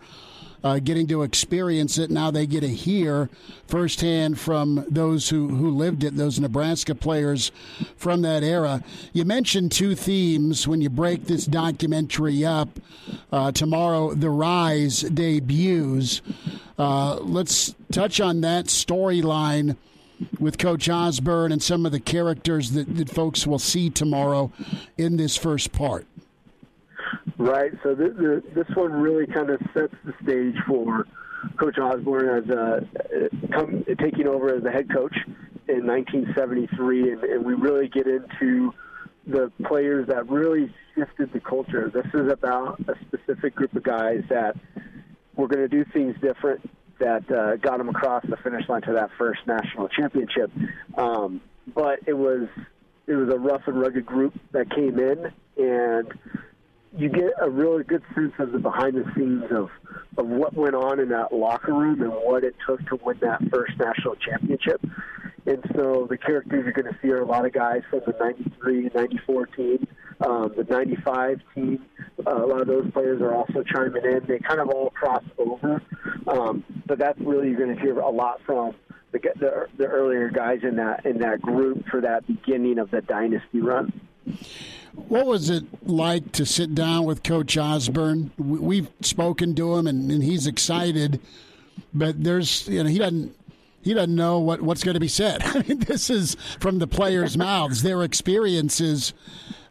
[0.67, 2.11] uh, getting to experience it.
[2.11, 3.31] Now they get to hear
[3.69, 7.53] firsthand from those who, who lived it, those Nebraska players
[7.97, 8.83] from that era.
[9.13, 12.81] You mentioned two themes when you break this documentary up.
[13.31, 16.21] Uh, tomorrow, The Rise debuts.
[16.77, 19.77] Uh, let's touch on that storyline
[20.41, 24.51] with Coach Osborne and some of the characters that, that folks will see tomorrow
[24.99, 26.07] in this first part.
[27.47, 27.71] Right.
[27.85, 31.07] So the, the, this one really kind of sets the stage for
[31.57, 32.81] Coach Osborne as uh,
[33.53, 35.17] come, taking over as the head coach
[35.69, 38.75] in 1973, and, and we really get into
[39.29, 41.89] the players that really shifted the culture.
[41.89, 44.57] This is about a specific group of guys that
[45.37, 46.69] were going to do things different
[46.99, 50.51] that uh, got them across the finish line to that first national championship.
[50.99, 51.41] Um,
[51.73, 52.49] but it was
[53.07, 56.13] it was a rough and rugged group that came in and
[56.97, 59.71] you get a really good sense of the behind the scenes of
[60.17, 63.41] of what went on in that locker room and what it took to win that
[63.51, 64.81] first national championship.
[65.45, 68.15] And so the characters you're going to see are a lot of guys from the
[68.19, 69.87] 93, 94 team,
[70.21, 71.85] um, the 95 team.
[72.27, 74.25] Uh, a lot of those players are also chiming in.
[74.27, 75.81] They kind of all cross over.
[76.27, 78.75] Um, but that's really you're going to hear a lot from
[79.13, 83.03] the, the, the earlier guys in that in that group for that beginning of the
[83.03, 83.93] dynasty run.
[84.97, 88.33] What was it like to sit down with Coach Osborne?
[88.39, 91.21] We've spoken to him, and, and he's excited,
[91.95, 93.37] but there's you know he doesn't
[93.83, 95.43] he doesn't know what, what's going to be said.
[95.45, 99.15] I mean, this is from the players' mouths, their experiences.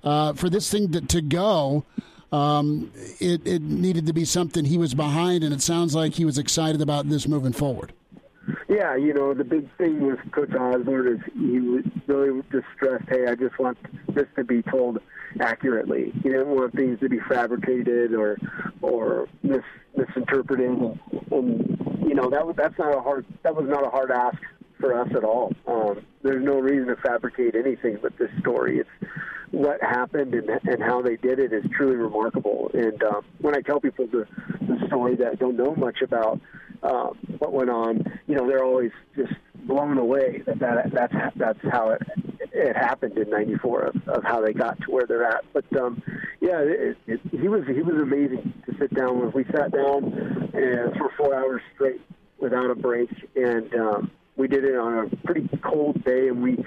[0.04, 1.84] Uh, for this thing to, to go,
[2.32, 6.26] um, it, it needed to be something he was behind, and it sounds like he
[6.26, 7.92] was excited about this moving forward.
[8.68, 13.06] Yeah, you know, the big thing with Coach Osborne is he was really just stressed,
[13.10, 13.78] hey, I just want
[14.14, 15.00] this to be told
[15.40, 16.12] accurately.
[16.24, 18.38] He didn't want things to be fabricated or
[18.82, 19.62] or mis,
[19.96, 20.70] misinterpreted.
[20.70, 21.00] And,
[21.32, 24.38] and you know, that was that's not a hard that was not a hard ask
[24.80, 25.54] for us at all.
[25.68, 28.80] Um, there's no reason to fabricate anything but this story.
[28.80, 28.90] It's
[29.52, 32.72] what happened and, and how they did it is truly remarkable.
[32.74, 34.28] And um, when I tell people the,
[34.62, 36.40] the story that don't know much about
[36.84, 39.34] um, what went on, you know, they're always just
[39.66, 42.02] blown away that, that that's that's how it
[42.52, 45.44] it happened in '94 of, of how they got to where they're at.
[45.54, 46.02] But um,
[46.40, 49.34] yeah, it, it, he was he was amazing to sit down with.
[49.34, 52.02] We sat down and for four hours straight
[52.40, 56.58] without a break, and um, we did it on a pretty cold day, and we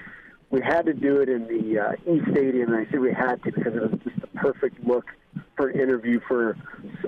[0.50, 3.42] we had to do it in the uh, E Stadium, and I say we had
[3.44, 5.06] to because it was just the perfect look
[5.56, 6.56] for an interview for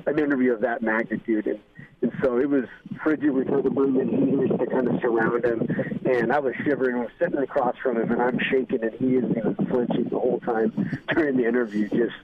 [0.07, 1.59] an interview of that magnitude, and
[2.03, 2.65] and so it was
[3.03, 3.31] frigid.
[3.31, 5.69] We had to bring in heaters to kind of surround him,
[6.05, 6.97] and I was shivering.
[6.97, 10.19] I was sitting across from him, and I'm shaking, and he isn't even flinching the
[10.19, 12.17] whole time during the interview, just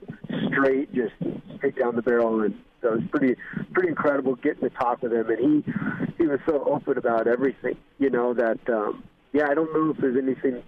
[0.51, 1.13] straight, just
[1.57, 3.35] straight down the barrel, and so it was pretty
[3.73, 5.73] pretty incredible getting to talk with him, and he
[6.19, 9.03] he was so open about everything, you know that um,
[9.33, 10.63] yeah, I don't know if there's anything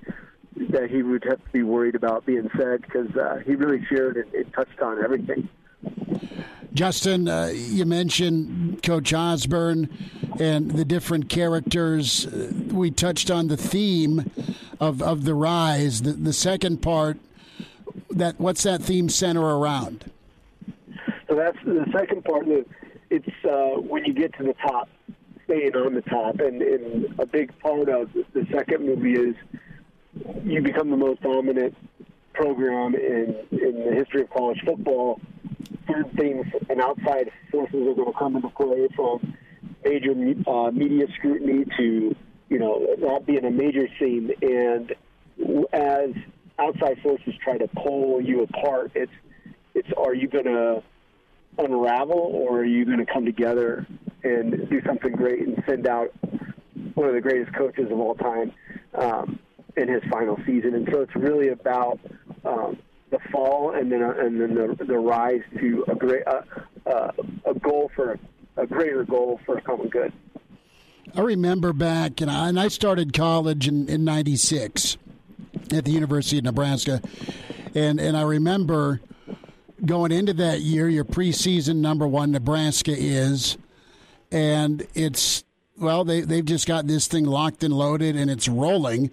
[0.56, 4.18] that he would have to be worried about being said because uh, he really shared
[4.18, 5.48] and, and touched on everything.
[6.74, 9.90] Justin, uh, you mentioned Coach Osborne
[10.40, 12.28] and the different characters.
[12.28, 14.30] We touched on the theme
[14.80, 16.02] of, of the rise.
[16.02, 17.18] The, the second part,
[18.12, 20.12] that what's that theme center around?
[21.28, 22.48] So that's the second part.
[23.10, 24.90] It's uh, when you get to the top,
[25.46, 29.36] staying on the top, and, and a big part of the second movie is
[30.44, 31.76] you become the most dominant
[32.34, 35.20] program in in the history of college football.
[35.88, 39.36] Certain things and outside forces are going to come into play from
[39.84, 40.12] major
[40.48, 42.16] uh, media scrutiny to
[42.50, 44.32] you know that being a major theme.
[44.42, 44.94] And
[45.74, 46.12] as
[46.60, 48.92] outside forces try to pull you apart.
[48.96, 49.12] It's
[49.74, 50.84] it's are you going to
[51.58, 53.86] unravel or are you going to come together
[54.24, 56.12] and do something great and send out
[56.94, 58.52] one of the greatest coaches of all time
[58.94, 59.40] um,
[59.78, 60.76] in his final season?
[60.76, 62.00] And so it's really about
[62.46, 62.78] um,
[63.10, 66.42] the fall and then and then the, the rise to a great uh,
[66.86, 67.12] uh,
[67.46, 68.20] a goal for
[68.58, 70.14] a greater goal for a common good.
[71.16, 74.98] I remember back, and I, and I started college in, in 96
[75.72, 77.02] at the University of Nebraska.
[77.74, 79.02] And, and I remember
[79.86, 83.58] going into that year, your preseason number one, Nebraska is,
[84.32, 85.44] and it's,
[85.78, 89.12] well, they, they've just got this thing locked and loaded and it's rolling.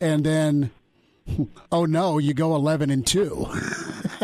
[0.00, 0.70] And then,
[1.72, 3.46] oh no, you go 11 and 2.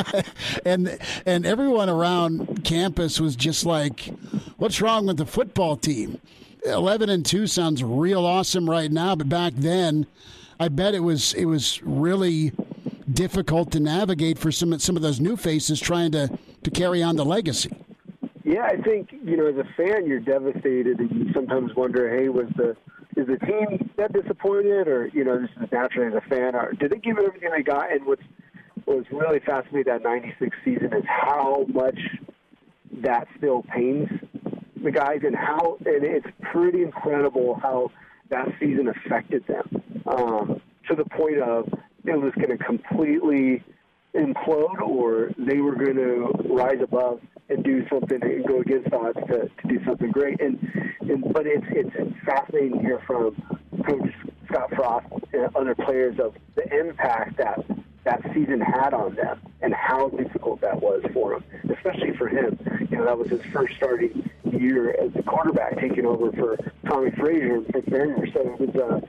[0.64, 4.12] and and everyone around campus was just like,
[4.57, 6.20] "What's wrong with the football team?"
[6.64, 10.07] 11 and 2 sounds real awesome right now, but back then,
[10.59, 12.53] I bet it was it was really
[13.12, 17.16] difficult to navigate for some some of those new faces trying to to carry on
[17.16, 17.70] the legacy.
[18.45, 22.29] Yeah, I think you know as a fan you're devastated and you sometimes wonder, hey,
[22.29, 22.77] was the
[23.17, 26.93] is the team that disappointed, or you know is naturally as a fan, or did
[26.93, 27.91] they give it everything they got?
[27.91, 28.23] And what's
[28.85, 31.99] what was really fascinating that '96 season is how much
[33.03, 34.09] that still pains
[34.83, 37.91] the guys and how and it's pretty incredible how
[38.31, 41.69] that season affected them um, to the point of
[42.05, 43.62] it was going to completely
[44.14, 49.18] implode or they were going to rise above and do something and go against odds
[49.28, 50.40] to, to do something great.
[50.40, 50.59] And,
[51.01, 53.36] and but it's, it's fascinating to hear from
[53.86, 54.12] Coach
[54.49, 57.64] Scott Frost and other players of the impact that
[58.05, 62.57] that season had on them and how difficult that was for him, especially for him.
[62.88, 66.57] You know, that was his first starting year as a quarterback, taking over for
[66.88, 68.26] Tommie Frazier and Vic Berger.
[68.32, 69.03] So it was a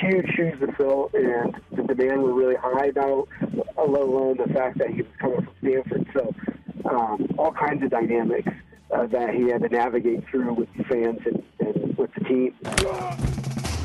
[0.00, 2.90] huge shoes to fill, and the demand were really high.
[2.94, 3.28] Not
[3.78, 6.06] let alone the fact that he was coming from Stanford.
[6.12, 6.34] So
[6.84, 8.48] um, all kinds of dynamics
[8.90, 12.54] uh, that he had to navigate through with the fans and, and with the team.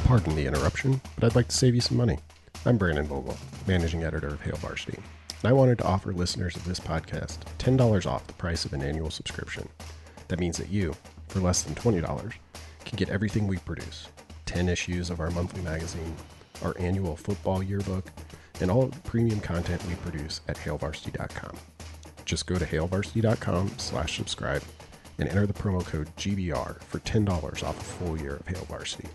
[0.06, 2.20] Pardon the interruption, but I'd like to save you some money.
[2.66, 3.38] I'm Brandon Vogel,
[3.68, 8.06] managing editor of Hail Varsity, and I wanted to offer listeners of this podcast $10
[8.06, 9.68] off the price of an annual subscription.
[10.28, 10.96] That means that you,
[11.28, 12.34] for less than $20,
[12.86, 14.08] can get everything we produce
[14.46, 16.16] 10 issues of our monthly magazine,
[16.64, 18.12] our annual football yearbook,
[18.62, 21.58] and all the premium content we produce at hailvarsity.com.
[22.26, 24.64] Just go to hailvarsity.com slash subscribe
[25.18, 29.08] and enter the promo code GBR for $10 off a full year of Hail Varsity.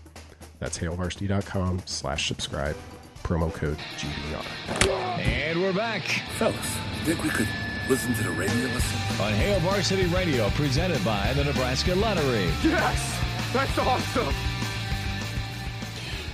[0.59, 2.75] That's hailvarsity.com slash subscribe,
[3.23, 5.19] promo code GBR.
[5.19, 6.01] And we're back.
[6.37, 6.55] Fellas,
[7.03, 7.47] think we could
[7.89, 9.21] listen to the radio listen?
[9.21, 12.45] On Hail Varsity Radio, presented by the Nebraska Lottery.
[12.63, 13.19] Yes!
[13.53, 14.33] That's awesome!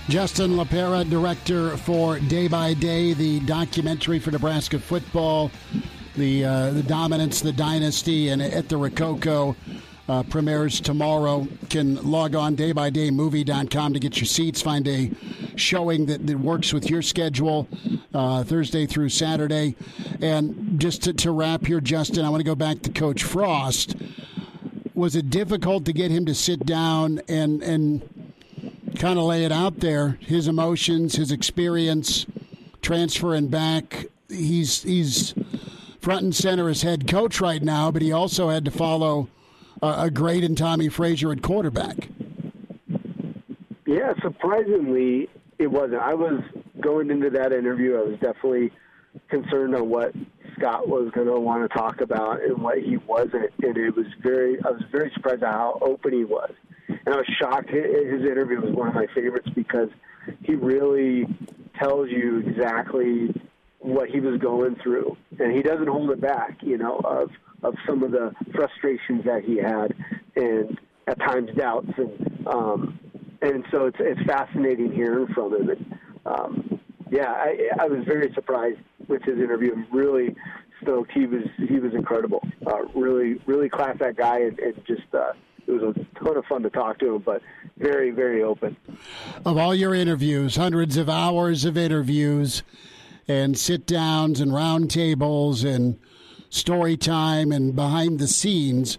[0.08, 5.50] Justin LaPera, director for Day by Day, the documentary for Nebraska football,
[6.18, 9.56] the uh, the dominance, the dynasty, and at the Rococo
[10.08, 11.46] uh, premieres tomorrow.
[11.70, 14.60] Can log on daybydaymovie.com to get your seats.
[14.60, 15.10] Find a
[15.56, 17.68] showing that, that works with your schedule
[18.12, 19.76] uh, Thursday through Saturday.
[20.20, 23.96] And just to, to wrap here, Justin, I want to go back to Coach Frost.
[24.94, 28.18] Was it difficult to get him to sit down and and
[28.98, 32.26] kind of lay it out there, his emotions, his experience,
[32.82, 34.06] transferring back.
[34.28, 35.34] He's he's
[36.00, 39.28] front and center as head coach right now, but he also had to follow
[39.82, 42.08] a, a great and Tommie Frazier at quarterback.
[43.86, 45.28] Yeah, surprisingly,
[45.58, 46.02] it wasn't.
[46.02, 46.42] I was
[46.80, 47.96] going into that interview.
[47.96, 48.70] I was definitely
[49.28, 50.12] concerned on what
[50.58, 54.06] Scott was going to want to talk about and what he wasn't, and it was
[54.22, 54.58] very.
[54.64, 56.52] I was very surprised at how open he was
[56.88, 57.70] and I was shocked.
[57.70, 59.88] His interview was one of my favorites because
[60.42, 61.26] he really
[61.78, 63.34] tells you exactly
[63.80, 66.58] what he was going through, and he doesn't hold it back.
[66.62, 67.30] You know, of
[67.62, 69.94] of some of the frustrations that he had,
[70.36, 72.98] and at times doubts, and um,
[73.42, 75.70] and so it's it's fascinating hearing from him.
[75.70, 79.72] And um, yeah, I, I was very surprised with his interview.
[79.72, 80.34] I'm really
[80.82, 81.12] stoked.
[81.12, 82.42] He was he was incredible.
[82.66, 85.12] Uh, really really class that guy, and, and just.
[85.12, 85.32] Uh,
[85.66, 87.42] it was a ton of fun to talk to him, but
[87.76, 88.74] very, very open.
[89.44, 92.62] Of all your interviews, hundreds of hours of interviews,
[93.28, 95.98] and sit downs and round tables and
[96.48, 98.96] story time and behind the scenes,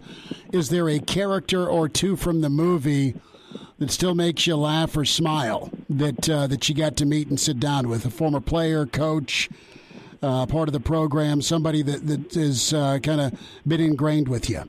[0.52, 3.14] is there a character or two from the movie
[3.78, 7.40] that still makes you laugh or smile that uh, that you got to meet and
[7.40, 8.04] sit down with?
[8.06, 9.48] A former player, coach,
[10.22, 14.48] uh, part of the program, somebody that that is uh, kind of been ingrained with
[14.48, 14.62] you.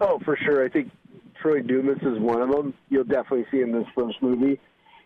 [0.00, 0.64] Oh, for sure.
[0.64, 0.90] I think
[1.40, 2.74] Troy Dumas is one of them.
[2.88, 4.58] You'll definitely see in this first movie.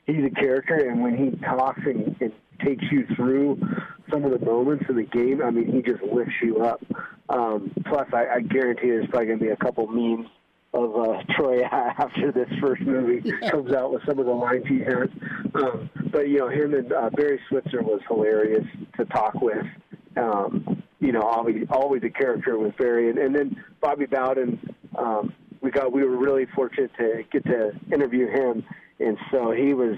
[0.07, 3.61] He's a character, and when he talks and, and takes you through
[4.11, 5.42] some of the moments in the game.
[5.42, 6.80] I mean, he just lifts you up.
[7.28, 10.28] Um, plus, I, I guarantee there's probably going to be a couple memes
[10.72, 14.80] of uh, Troy after this first movie comes out with some of the lines he
[14.80, 15.09] has.
[15.54, 19.66] Um, but you know, him and uh, Barry Switzer was hilarious to talk with.
[20.16, 24.74] Um, you know, always always a character with Barry, and, and then Bobby Bowden.
[24.96, 28.64] Um, we got we were really fortunate to get to interview him,
[28.98, 29.96] and so he was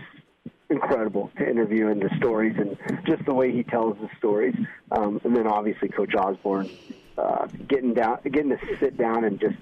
[0.71, 4.55] incredible to interview and the stories and just the way he tells the stories.
[4.93, 6.71] Um, and then obviously Coach Osborne
[7.17, 9.57] uh, getting down, getting to sit down and just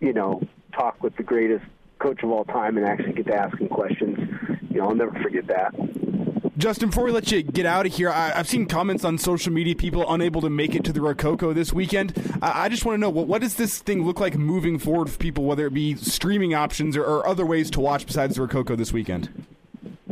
[0.00, 1.64] you know talk with the greatest
[1.98, 4.18] coach of all time and actually get to ask him questions.
[4.70, 5.74] You know, I'll never forget that.
[6.58, 9.52] Justin, before we let you get out of here, I, have seen comments on social
[9.52, 12.12] media, people unable to make it to the Rococo this weekend.
[12.42, 15.08] I, I just want to know what, what does this thing look like moving forward
[15.08, 18.42] for people, whether it be streaming options or, or other ways to watch besides the
[18.42, 19.46] Rococo this weekend?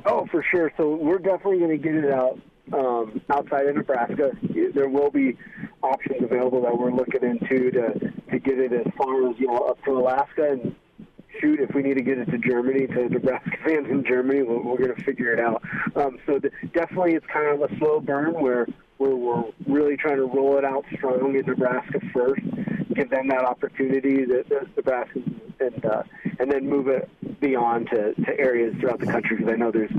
[0.06, 0.72] Oh, for sure.
[0.76, 2.38] So we're definitely going to get it out
[2.72, 4.30] um, outside of Nebraska.
[4.74, 5.36] There will be
[5.82, 9.58] options available that we're looking into to to get it as far as you know
[9.58, 10.74] up to Alaska and
[11.40, 14.42] shoot if we need to get it to Germany to Nebraska fans in Germany.
[14.42, 15.62] We're, we're going to figure it out.
[15.96, 18.66] Um, so the, definitely, it's kind of a slow burn where
[18.98, 22.42] where we're really trying to roll it out strong in Nebraska first,
[22.94, 25.20] give them that opportunity, the, the Nebraska,
[25.60, 26.02] and uh,
[26.38, 27.08] and then move it
[27.40, 29.90] beyond to, to areas throughout the country because I know there's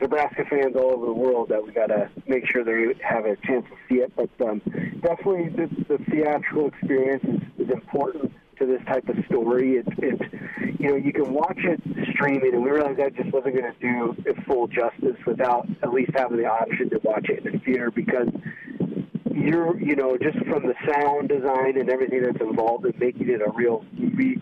[0.00, 3.36] Nebraska fans all over the world that we got to make sure they have a
[3.46, 4.12] chance to see it.
[4.16, 4.60] But um,
[5.02, 9.76] definitely, the, the theatrical experience is, is important to this type of story.
[9.76, 11.80] It's, it's you know you can watch it
[12.12, 15.92] streaming, and we realized that just wasn't going to do it full justice without at
[15.92, 18.28] least having the option to watch it in the theater because
[19.40, 23.40] you're you know just from the sound design and everything that's involved in making it
[23.40, 24.40] a real movie.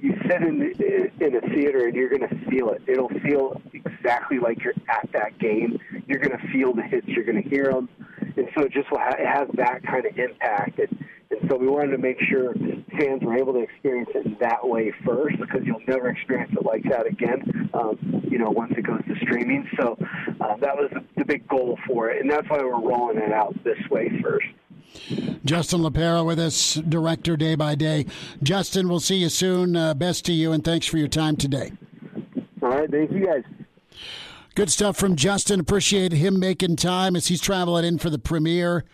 [0.00, 0.72] You sit in
[1.20, 2.82] in a theater and you're going to feel it.
[2.86, 5.78] It'll feel exactly like you're at that game.
[6.06, 7.06] You're going to feel the hits.
[7.06, 7.88] You're going to hear them,
[8.36, 10.78] and so it just will ha- it has that kind of impact.
[10.78, 11.04] And
[11.48, 12.54] so we wanted to make sure
[12.98, 16.82] fans were able to experience it that way first, because you'll never experience it like
[16.84, 17.70] that again.
[17.74, 19.68] Um, you know, once it goes to streaming.
[19.78, 19.96] So
[20.40, 23.54] uh, that was the big goal for it, and that's why we're rolling it out
[23.64, 24.46] this way first.
[25.44, 28.06] Justin LaPera with us, director day by day.
[28.42, 29.76] Justin, we'll see you soon.
[29.76, 31.72] Uh, best to you, and thanks for your time today.
[32.62, 33.44] All right, thank you guys.
[34.56, 35.60] Good stuff from Justin.
[35.60, 38.84] Appreciate him making time as he's traveling in for the premiere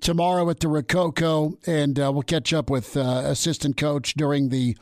[0.00, 4.76] tomorrow at the Rococo, and uh, we'll catch up with uh, assistant coach during the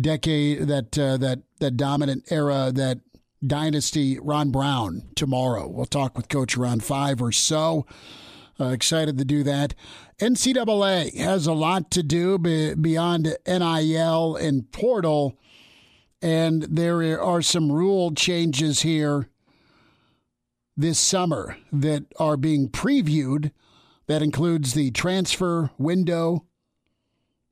[0.00, 3.00] decade that uh, that that dominant era that
[3.46, 5.68] dynasty Ron Brown tomorrow.
[5.68, 7.86] We'll talk with coach around five or so.
[8.58, 9.74] Uh, excited to do that.
[10.18, 15.38] NCAA has a lot to do beyond NIL and portal,
[16.22, 19.28] and there are some rule changes here
[20.74, 23.50] this summer that are being previewed
[24.06, 26.44] that includes the transfer window,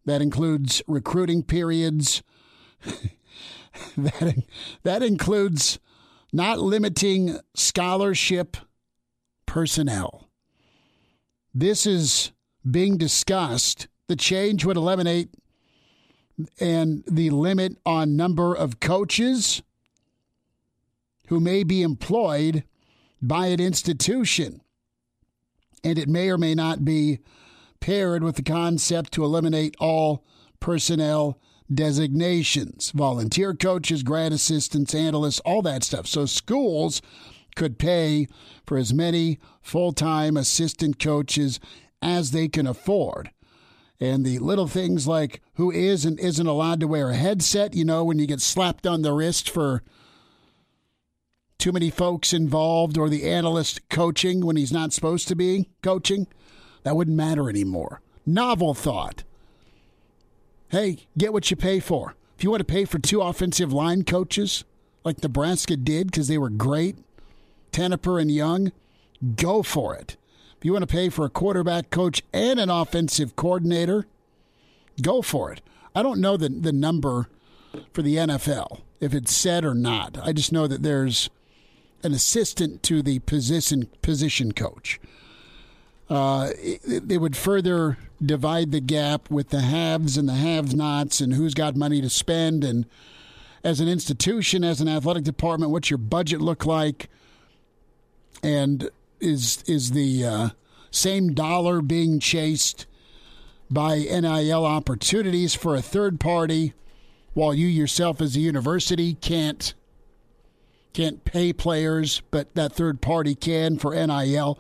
[0.04, 2.22] that includes recruiting periods,
[3.96, 4.42] that,
[4.82, 5.78] that includes
[6.32, 8.56] not limiting scholarship
[9.46, 10.28] personnel.
[11.54, 12.32] This is
[12.68, 13.88] being discussed.
[14.08, 15.30] The change would eliminate
[16.58, 19.62] and the limit on number of coaches
[21.28, 22.64] who may be employed
[23.22, 24.60] by an institution
[25.84, 27.20] and it may or may not be
[27.80, 30.24] paired with the concept to eliminate all
[30.58, 31.38] personnel
[31.72, 36.06] designations volunteer coaches, grad assistants, analysts, all that stuff.
[36.06, 37.00] So schools
[37.56, 38.26] could pay
[38.66, 41.60] for as many full time assistant coaches
[42.02, 43.30] as they can afford.
[44.00, 47.84] And the little things like who is and isn't allowed to wear a headset, you
[47.84, 49.82] know, when you get slapped on the wrist for
[51.64, 56.26] too many folks involved or the analyst coaching when he's not supposed to be coaching,
[56.82, 58.02] that wouldn't matter anymore.
[58.26, 59.24] Novel thought.
[60.68, 62.16] Hey, get what you pay for.
[62.36, 64.64] If you want to pay for two offensive line coaches
[65.04, 66.98] like Nebraska did because they were great,
[67.72, 68.70] Tenopir and Young,
[69.34, 70.18] go for it.
[70.58, 74.04] If you want to pay for a quarterback coach and an offensive coordinator,
[75.00, 75.62] go for it.
[75.94, 77.30] I don't know the, the number
[77.94, 80.18] for the NFL, if it's set or not.
[80.22, 81.30] I just know that there's
[82.04, 85.00] an assistant to the position position coach.
[86.08, 91.54] Uh, it, would further divide the gap with the haves and the have-nots, and who's
[91.54, 92.62] got money to spend.
[92.62, 92.84] And
[93.64, 97.08] as an institution, as an athletic department, what's your budget look like?
[98.42, 100.48] And is is the uh,
[100.90, 102.86] same dollar being chased
[103.70, 106.74] by NIL opportunities for a third party,
[107.32, 109.72] while you yourself, as a university, can't
[110.94, 114.58] can't pay players, but that third party can for NIL.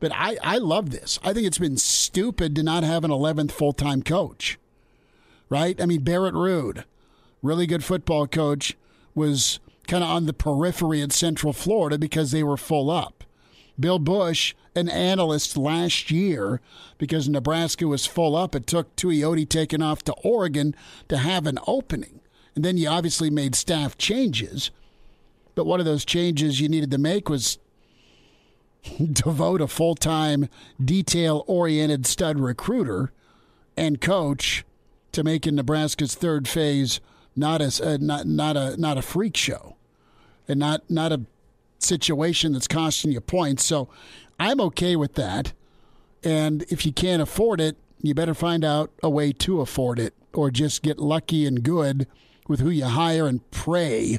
[0.00, 1.18] But I, I love this.
[1.22, 4.58] I think it's been stupid to not have an 11th full time coach,
[5.48, 5.80] right?
[5.80, 6.84] I mean, Barrett Ruud,
[7.42, 8.76] really good football coach,
[9.14, 13.24] was kind of on the periphery in Central Florida because they were full up.
[13.78, 16.60] Bill Bush, an analyst last year,
[16.98, 20.74] because Nebraska was full up, it took Tuioti taking off to Oregon
[21.08, 22.20] to have an opening.
[22.54, 24.70] And then you obviously made staff changes.
[25.54, 27.58] But one of those changes you needed to make was
[29.12, 30.48] devote a full time,
[30.82, 33.12] detail oriented stud recruiter
[33.76, 34.64] and coach
[35.12, 37.00] to making Nebraska's third phase
[37.36, 39.76] not a uh, not not a not a freak show,
[40.46, 41.22] and not not a
[41.78, 43.64] situation that's costing you points.
[43.64, 43.88] So
[44.38, 45.52] I'm okay with that.
[46.22, 50.14] And if you can't afford it, you better find out a way to afford it,
[50.32, 52.06] or just get lucky and good
[52.46, 54.18] with who you hire and pray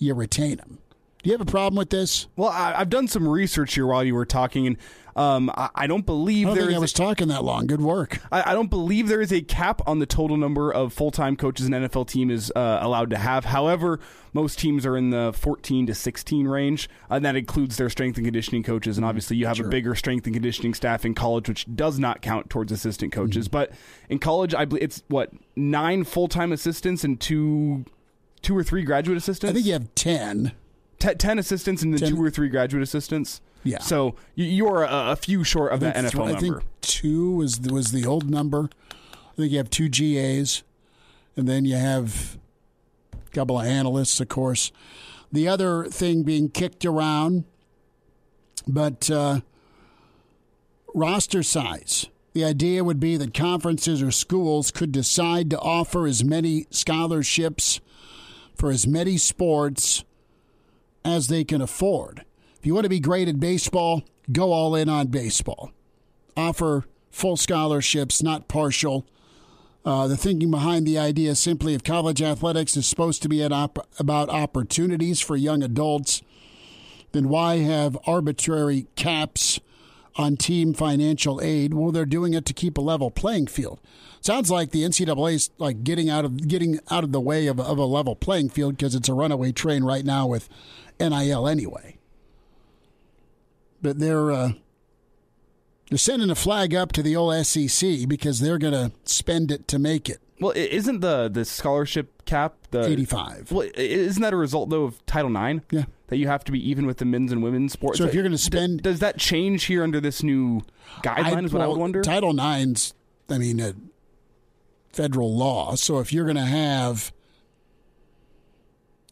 [0.00, 0.78] you retain them.
[1.22, 2.28] Do you have a problem with this?
[2.34, 4.76] Well, I, have done some research here while you were talking, and
[5.14, 7.66] um, I, I, don't believe I don't there I was a, talking that long.
[7.66, 8.20] Good work.
[8.32, 11.36] I, I, don't believe there is a cap on the total number of full time
[11.36, 13.44] coaches an NFL team is uh, allowed to have.
[13.44, 14.00] However,
[14.32, 18.26] most teams are in the 14 to 16 range, and that includes their strength and
[18.26, 18.96] conditioning coaches.
[18.96, 19.66] And obviously, you have sure.
[19.66, 23.46] a bigger strength and conditioning staff in college, which does not count towards assistant coaches.
[23.46, 23.52] Mm-hmm.
[23.52, 23.72] But
[24.08, 27.84] in college, I believe it's what nine full time assistants and two,
[28.42, 29.50] two or three graduate assistants.
[29.50, 30.52] I think you have ten.
[30.98, 32.10] T- 10 assistants and then ten.
[32.10, 33.40] two or three graduate assistants.
[33.64, 33.78] Yeah.
[33.78, 36.36] So you are a, a few short of that NFL th- number.
[36.36, 38.68] I think two was was the old number.
[38.92, 40.62] I think you have two GAs,
[41.36, 42.38] and then you have
[43.14, 44.72] a couple of analysts, of course.
[45.32, 47.44] The other thing being kicked around,
[48.66, 49.40] but uh,
[50.94, 52.06] roster size.
[52.32, 57.80] The idea would be that conferences or schools could decide to offer as many scholarships
[58.60, 60.04] for as many sports
[61.02, 62.26] as they can afford.
[62.58, 65.72] If you want to be great at baseball, go all in on baseball.
[66.36, 69.06] Offer full scholarships, not partial.
[69.82, 73.88] Uh, the thinking behind the idea simply of college athletics is supposed to be op-
[73.98, 76.20] about opportunities for young adults,
[77.12, 79.58] then why have arbitrary caps
[80.16, 81.74] on team financial aid?
[81.74, 83.80] Well, they're doing it to keep a level playing field.
[84.20, 87.58] Sounds like the NCAA is like getting out of getting out of the way of,
[87.58, 90.48] of a level playing field because it's a runaway train right now with
[90.98, 91.96] NIL anyway.
[93.80, 94.52] But they're uh,
[95.88, 99.66] they're sending a flag up to the old SEC because they're going to spend it
[99.68, 100.20] to make it.
[100.40, 103.52] Well, isn't the the scholarship cap the eighty five?
[103.52, 105.64] Well, isn't that a result though of Title IX?
[105.70, 107.98] Yeah, that you have to be even with the men's and women's sports.
[107.98, 110.62] So if you're going to spend, does that change here under this new
[111.02, 111.36] guideline?
[111.36, 112.02] I, is what well, I would wonder.
[112.02, 112.94] Title IX's,
[113.28, 113.74] I mean, a
[114.92, 115.74] federal law.
[115.74, 117.12] So if you're going to have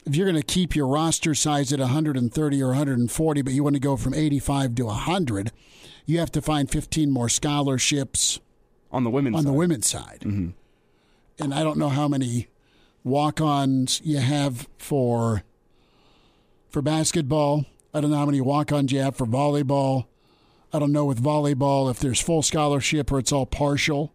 [0.09, 3.77] if you're going to keep your roster size at 130 or 140, but you want
[3.77, 5.53] to go from 85 to 100,
[6.07, 8.41] you have to find 15 more scholarships
[8.91, 9.49] on the women's on side.
[9.49, 10.21] the women's side.
[10.25, 10.51] Mm-hmm.
[11.39, 12.49] And I don't know how many
[13.05, 15.43] walk-ons you have for
[16.69, 17.65] for basketball.
[17.95, 20.07] I don't know how many walk-ons you have for volleyball.
[20.73, 24.13] I don't know with volleyball if there's full scholarship or it's all partial.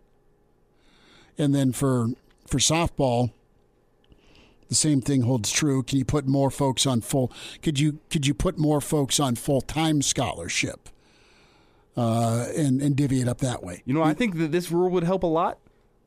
[1.38, 2.10] And then for
[2.46, 3.32] for softball,
[4.70, 5.82] the same thing holds true.
[5.84, 7.32] Can you put more folks on full?
[7.62, 10.90] Could you could you put more folks on full time scholarship,
[11.98, 13.82] uh, and and divvy it up that way?
[13.86, 15.58] You know, I think that this rule would help a lot.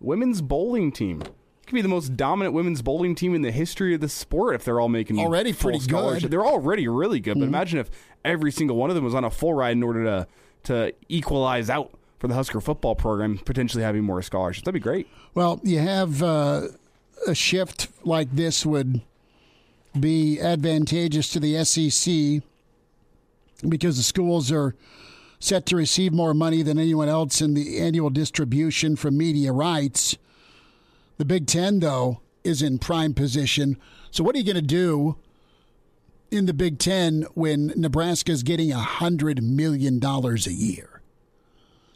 [0.01, 4.01] Women's bowling team could be the most dominant women's bowling team in the history of
[4.01, 6.23] the sport if they're all making already pretty good.
[6.23, 7.49] They're already really good, but mm-hmm.
[7.49, 7.91] imagine if
[8.25, 10.27] every single one of them was on a full ride in order to
[10.65, 14.65] to equalize out for the Husker football program, potentially having more scholarships.
[14.65, 15.09] That'd be great.
[15.35, 16.23] Well, you have.
[16.23, 16.69] Uh,
[17.27, 19.01] a shift like this would
[19.99, 22.43] be advantageous to the SEC
[23.67, 24.75] because the schools are
[25.39, 30.17] set to receive more money than anyone else in the annual distribution from media rights.
[31.19, 33.77] The Big Ten, though, is in prime position.
[34.11, 35.17] So, what are you going to do
[36.31, 41.01] in the Big Ten when Nebraska is getting $100 million a year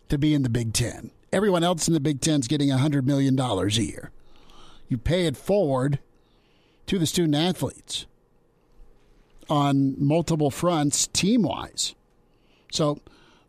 [0.08, 1.10] to be in the Big Ten?
[1.32, 4.10] Everyone else in the Big Ten is getting $100 million a year
[4.90, 6.00] you pay it forward
[6.86, 8.06] to the student athletes
[9.48, 11.94] on multiple fronts team wise.
[12.72, 12.98] So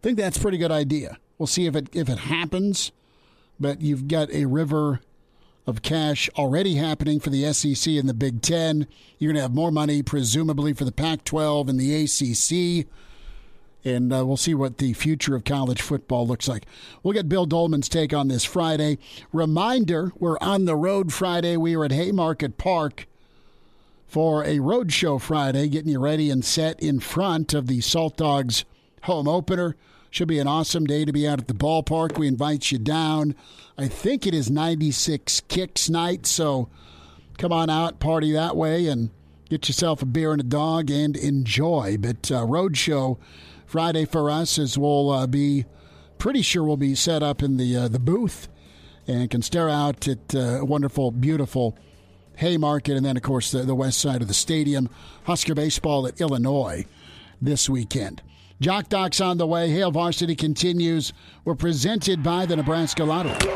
[0.01, 1.19] I think that's a pretty good idea.
[1.37, 2.91] We'll see if it if it happens,
[3.59, 4.99] but you've got a river
[5.67, 8.87] of cash already happening for the SEC and the Big Ten.
[9.19, 12.87] You're going to have more money, presumably, for the Pac 12 and the ACC
[13.83, 16.65] and uh, we'll see what the future of college football looks like.
[17.01, 18.99] We'll get Bill Dolman's take on this Friday.
[19.33, 21.57] Reminder we're on the road Friday.
[21.57, 23.07] We are at Haymarket Park
[24.07, 28.17] for a road show Friday, getting you ready and set in front of the Salt
[28.17, 28.65] Dogs
[29.03, 29.75] home opener.
[30.09, 32.17] Should be an awesome day to be out at the ballpark.
[32.17, 33.33] We invite you down.
[33.77, 36.69] I think it is 96 kicks night, so
[37.37, 39.09] come on out, party that way, and
[39.49, 41.97] get yourself a beer and a dog and enjoy.
[41.97, 43.19] But uh, road show
[43.65, 45.65] Friday for us as we'll uh, be
[46.17, 48.49] pretty sure we'll be set up in the uh, the booth
[49.07, 51.77] and can stare out at uh, wonderful, beautiful
[52.35, 54.89] Haymarket, and then of course the, the west side of the stadium.
[55.23, 56.85] Husker baseball at Illinois
[57.41, 58.21] this weekend.
[58.61, 59.71] Jock Doc's on the way.
[59.71, 61.13] Hail Varsity continues.
[61.43, 63.51] We're presented by the Nebraska Lottery.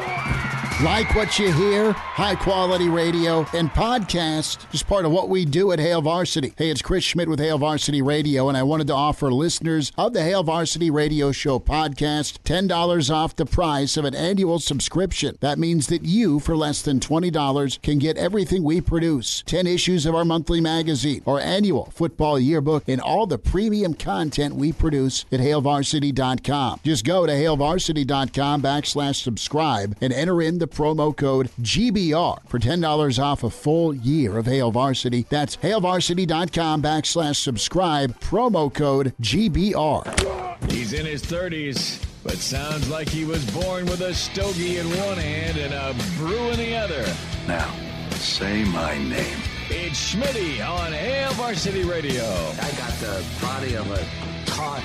[0.84, 5.72] Like what you hear, high quality radio and podcast is part of what we do
[5.72, 6.54] at Hail Varsity.
[6.58, 10.12] Hey, it's Chris Schmitz with Hail Varsity Radio, and I wanted to offer listeners of
[10.12, 15.38] the Hail Varsity Radio Show podcast $10 off the price of an annual subscription.
[15.40, 20.06] That means that you, for less than $20, can get everything we produce 10 issues
[20.06, 24.95] of our monthly magazine, our annual football yearbook, and all the premium content we produce
[24.96, 26.80] at hailvarsity.com.
[26.84, 33.24] Just go to hailvarsity.com backslash subscribe and enter in the promo code GBR for $10
[33.24, 35.26] off a full year of Hail Varsity.
[35.30, 40.72] That's hailvarsity.com backslash subscribe, promo code GBR.
[40.72, 45.18] He's in his 30s, but sounds like he was born with a stogie in one
[45.18, 47.06] hand and a brew in the other.
[47.48, 47.74] Now,
[48.12, 49.38] say my name.
[49.68, 52.24] It's Schmitty on Hail Varsity Radio.
[52.24, 54.82] I got the body of a taut,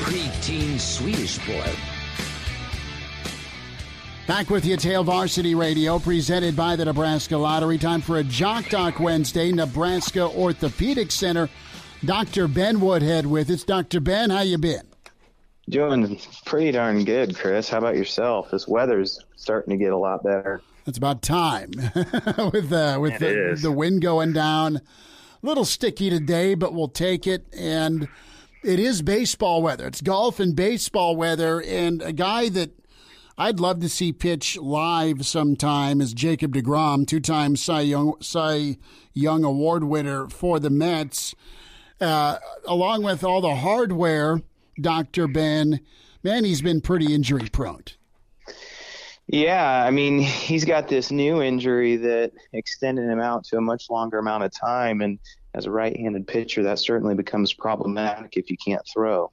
[0.00, 1.72] preteen Swedish boy.
[4.26, 7.78] Back with you, Hail Varsity Radio, presented by the Nebraska Lottery.
[7.78, 11.48] Time for a Jock Doc Wednesday, Nebraska Orthopedic Center.
[12.04, 12.48] Dr.
[12.48, 13.64] Ben Woodhead with us.
[13.64, 14.00] Dr.
[14.00, 14.86] Ben, how you been?
[15.70, 17.70] Doing pretty darn good, Chris.
[17.70, 18.50] How about yourself?
[18.50, 20.60] This weather's starting to get a lot better.
[20.86, 21.70] It's about time
[22.52, 24.76] with uh, with the, the wind going down.
[24.76, 27.46] A little sticky today, but we'll take it.
[27.56, 28.08] And
[28.68, 29.86] it is baseball weather.
[29.86, 31.62] It's golf and baseball weather.
[31.62, 32.70] And a guy that
[33.38, 38.76] I'd love to see pitch live sometime is Jacob DeGrom, two-time Cy Young Cy
[39.14, 41.34] Young Award winner for the Mets.
[41.98, 42.36] Uh,
[42.66, 44.42] along with all the hardware,
[44.78, 45.80] Doctor Ben,
[46.22, 47.84] man, he's been pretty injury prone.
[49.28, 53.90] Yeah, I mean, he's got this new injury that extended him out to a much
[53.90, 55.00] longer amount of time.
[55.00, 55.18] And
[55.58, 59.30] as a right handed pitcher, that certainly becomes problematic if you can't throw.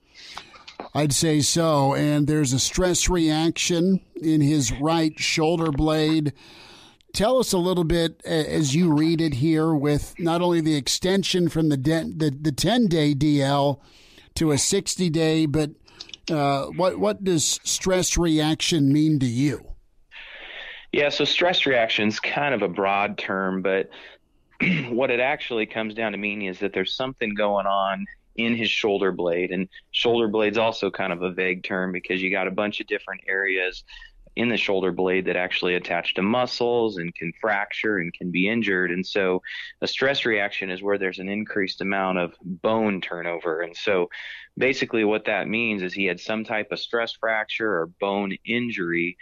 [0.93, 1.93] I'd say so.
[1.93, 6.33] And there's a stress reaction in his right shoulder blade.
[7.13, 11.47] Tell us a little bit as you read it here with not only the extension
[11.47, 13.79] from the de- the, the 10 day DL
[14.33, 15.69] to a 60 day, but
[16.29, 19.63] uh, what what does stress reaction mean to you?
[20.91, 23.89] Yeah, so stress reaction is kind of a broad term, but
[24.89, 28.05] what it actually comes down to meaning is that there's something going on
[28.35, 29.51] in his shoulder blade.
[29.51, 32.87] And shoulder blade's also kind of a vague term because you got a bunch of
[32.87, 33.83] different areas
[34.35, 38.49] in the shoulder blade that actually attach to muscles and can fracture and can be
[38.49, 38.91] injured.
[38.91, 39.41] And so
[39.81, 43.61] a stress reaction is where there's an increased amount of bone turnover.
[43.61, 44.09] And so
[44.57, 49.17] basically what that means is he had some type of stress fracture or bone injury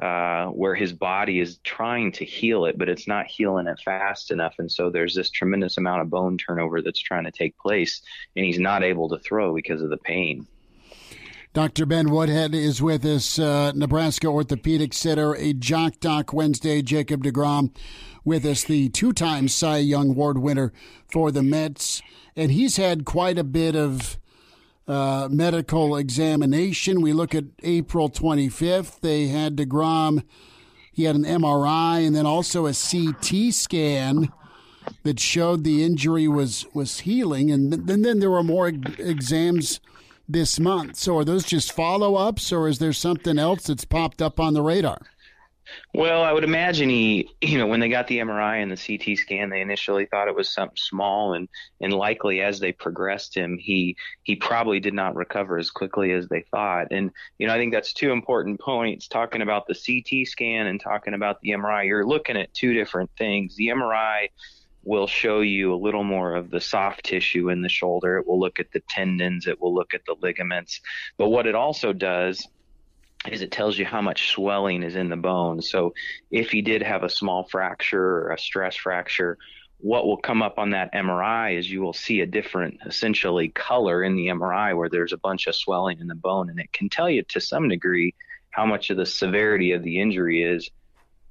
[0.00, 4.30] uh, where his body is trying to heal it, but it's not healing it fast
[4.30, 4.54] enough.
[4.58, 8.00] And so there's this tremendous amount of bone turnover that's trying to take place,
[8.34, 10.46] and he's not able to throw because of the pain.
[11.52, 11.84] Dr.
[11.84, 16.80] Ben Woodhead is with us, uh, Nebraska Orthopedic Center, a Jock Doc Wednesday.
[16.80, 17.76] Jacob DeGrom
[18.24, 20.72] with us, the two time Cy Young Award winner
[21.10, 22.00] for the Mets.
[22.34, 24.16] And he's had quite a bit of
[24.88, 27.00] uh, medical examination.
[27.00, 29.00] We look at April 25th.
[29.00, 30.24] They had DeGrom,
[30.92, 34.30] he had an MRI and then also a CT scan
[35.04, 37.50] that showed the injury was, was healing.
[37.50, 39.80] And th- then, then there were more ex- exams
[40.28, 40.96] this month.
[40.96, 44.54] So are those just follow ups or is there something else that's popped up on
[44.54, 45.00] the radar?
[45.94, 49.18] Well, I would imagine he, you know, when they got the MRI and the CT
[49.18, 51.48] scan, they initially thought it was something small, and
[51.80, 56.28] and likely as they progressed him, he he probably did not recover as quickly as
[56.28, 56.88] they thought.
[56.90, 59.08] And you know, I think that's two important points.
[59.08, 63.10] Talking about the CT scan and talking about the MRI, you're looking at two different
[63.18, 63.56] things.
[63.56, 64.28] The MRI
[64.84, 68.16] will show you a little more of the soft tissue in the shoulder.
[68.18, 69.46] It will look at the tendons.
[69.46, 70.80] It will look at the ligaments.
[71.18, 72.48] But what it also does
[73.30, 75.62] is it tells you how much swelling is in the bone.
[75.62, 75.94] So
[76.30, 79.38] if he did have a small fracture or a stress fracture,
[79.78, 84.02] what will come up on that MRI is you will see a different essentially color
[84.02, 86.88] in the MRI where there's a bunch of swelling in the bone and it can
[86.88, 88.14] tell you to some degree
[88.50, 90.70] how much of the severity of the injury is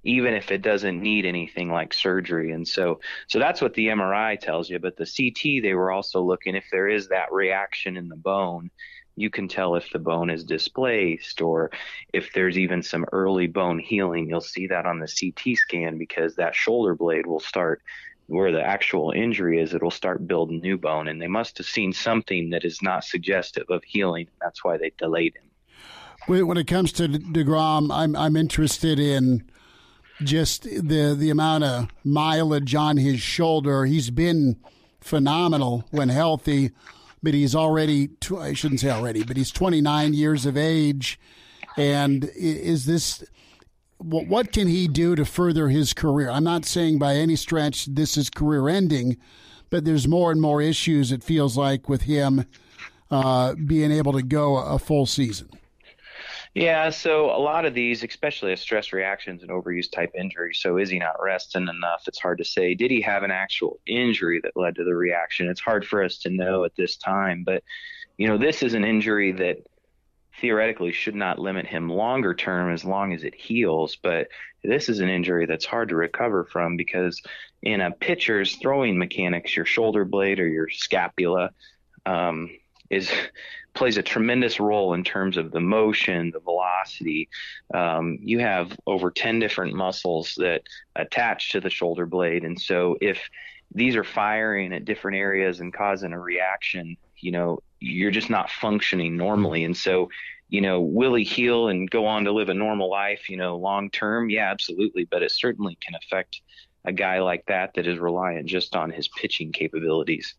[0.03, 2.51] even if it doesn't need anything like surgery.
[2.51, 4.80] And so, so that's what the MRI tells you.
[4.80, 8.72] But the CT, they were also looking if there is that reaction in the bone.
[9.16, 11.72] You can tell if the bone is displaced or
[12.14, 14.30] if there's even some early bone healing.
[14.30, 17.82] You'll see that on the CT scan because that shoulder blade will start
[18.28, 21.10] where the actual injury is, it'll start building new bone.
[21.10, 24.28] And they must have seen something that is not suggestive of healing.
[24.42, 26.48] That's why they delayed him.
[26.48, 29.44] When it comes to Degrom, I'm I'm interested in
[30.24, 33.86] just the the amount of mileage on his shoulder.
[33.86, 34.58] He's been
[35.02, 36.72] phenomenal when healthy,
[37.23, 41.19] but he's already I shouldn't say already, but he's 29 years of age.
[41.77, 43.23] And is this
[43.98, 46.30] what can he do to further his career?
[46.30, 49.18] I'm not saying by any stretch this is career ending,
[49.69, 51.11] but there's more and more issues.
[51.11, 52.45] It feels like with him
[53.11, 55.49] uh, being able to go a full season.
[56.53, 60.78] Yeah, so a lot of these, especially as stress reactions and overuse type injuries, so
[60.78, 62.03] is he not resting enough?
[62.07, 62.76] It's hard to say.
[62.76, 65.48] Did he have an actual injury that led to the reaction?
[65.48, 67.64] It's hard for us to know at this time, but
[68.18, 69.60] you know, this is an injury that
[70.41, 74.28] theoretically should not limit him longer term as long as it heals, but
[74.61, 77.22] this is an injury that's hard to recover from because
[77.64, 81.52] in a pitcher's throwing mechanics, your shoulder blade or your scapula
[82.06, 82.49] um,
[82.91, 83.11] is
[83.73, 87.30] plays a tremendous role in terms of the motion, the velocity.
[87.73, 90.63] Um, you have over 10 different muscles that
[90.97, 92.43] attach to the shoulder blade.
[92.43, 93.30] And so if
[93.73, 98.49] these are firing at different areas and causing a reaction, you know, you're just not
[98.49, 99.63] functioning normally.
[99.63, 100.09] And so,
[100.49, 103.55] you know, will he heal and go on to live a normal life, you know,
[103.55, 104.30] long term?
[104.30, 105.05] Yeah, absolutely.
[105.05, 106.41] But it certainly can affect
[106.84, 110.35] a guy like that that is reliant just on his pitching capabilities.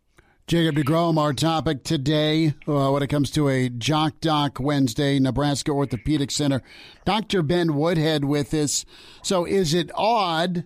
[0.48, 5.70] Jacob DeGrom, our topic today uh, when it comes to a Jock Doc Wednesday, Nebraska
[5.70, 6.62] Orthopedic Center.
[7.05, 7.43] Dr.
[7.43, 8.85] Ben Woodhead with us.
[9.23, 10.64] So, is it odd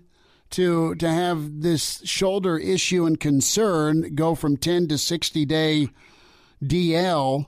[0.50, 5.88] to to have this shoulder issue and concern go from 10 to 60 day
[6.64, 7.46] DL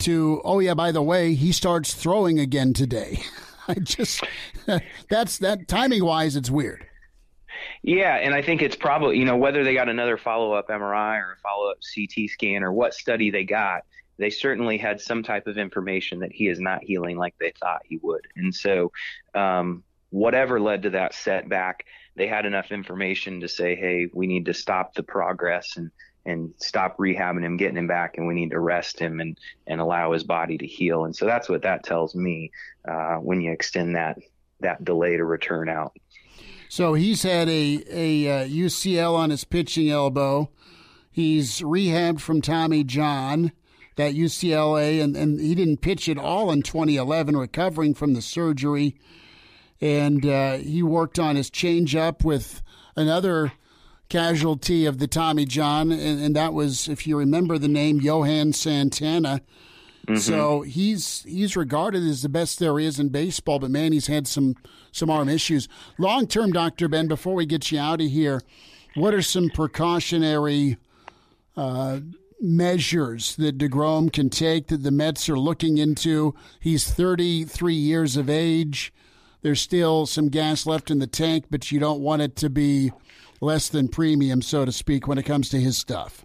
[0.00, 3.22] to, oh, yeah, by the way, he starts throwing again today?
[3.68, 4.22] I just,
[5.08, 6.86] that's that timing wise, it's weird.
[7.82, 11.18] Yeah, and I think it's probably you know whether they got another follow up MRI
[11.20, 13.82] or a follow up CT scan or what study they got,
[14.18, 17.82] they certainly had some type of information that he is not healing like they thought
[17.84, 18.92] he would, and so
[19.34, 24.44] um, whatever led to that setback, they had enough information to say, hey, we need
[24.46, 25.90] to stop the progress and
[26.26, 29.80] and stop rehabbing him, getting him back, and we need to rest him and and
[29.80, 31.04] allow his body to heal.
[31.04, 32.50] And so that's what that tells me
[32.88, 34.18] uh, when you extend that
[34.60, 35.96] that delay to return out.
[36.74, 40.50] So he's had a, a uh, UCL on his pitching elbow.
[41.08, 43.52] He's rehabbed from Tommy John,
[43.94, 48.96] that UCLA, and, and he didn't pitch at all in 2011, recovering from the surgery.
[49.80, 52.60] And uh, he worked on his changeup with
[52.96, 53.52] another
[54.08, 58.52] casualty of the Tommy John, and, and that was, if you remember the name, Johan
[58.52, 59.42] Santana.
[60.06, 60.16] Mm-hmm.
[60.16, 64.26] So he's he's regarded as the best there is in baseball, but man, he's had
[64.26, 64.54] some
[64.92, 65.68] some arm issues.
[65.98, 67.08] Long term, Doctor Ben.
[67.08, 68.42] Before we get you out of here,
[68.94, 70.76] what are some precautionary
[71.56, 72.00] uh,
[72.40, 76.34] measures that Degrom can take that the Mets are looking into?
[76.60, 78.92] He's 33 years of age.
[79.40, 82.92] There's still some gas left in the tank, but you don't want it to be
[83.40, 86.23] less than premium, so to speak, when it comes to his stuff.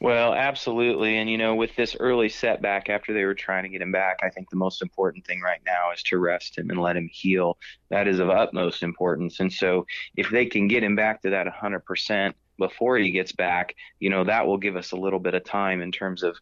[0.00, 1.18] Well, absolutely.
[1.18, 4.20] And, you know, with this early setback after they were trying to get him back,
[4.22, 7.08] I think the most important thing right now is to rest him and let him
[7.10, 7.58] heal.
[7.90, 9.40] That is of utmost importance.
[9.40, 13.74] And so if they can get him back to that 100% before he gets back,
[13.98, 16.36] you know, that will give us a little bit of time in terms of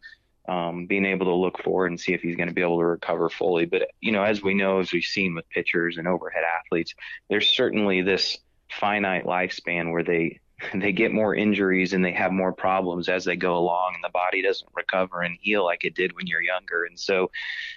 [0.47, 2.85] um, being able to look forward and see if he's going to be able to
[2.85, 3.65] recover fully.
[3.65, 6.93] But, you know, as we know, as we've seen with pitchers and overhead athletes,
[7.27, 8.37] there's certainly this
[8.69, 10.39] finite lifespan where they
[10.73, 14.09] they get more injuries and they have more problems as they go along and the
[14.09, 16.85] body doesn't recover and heal like it did when you're younger.
[16.85, 17.31] And so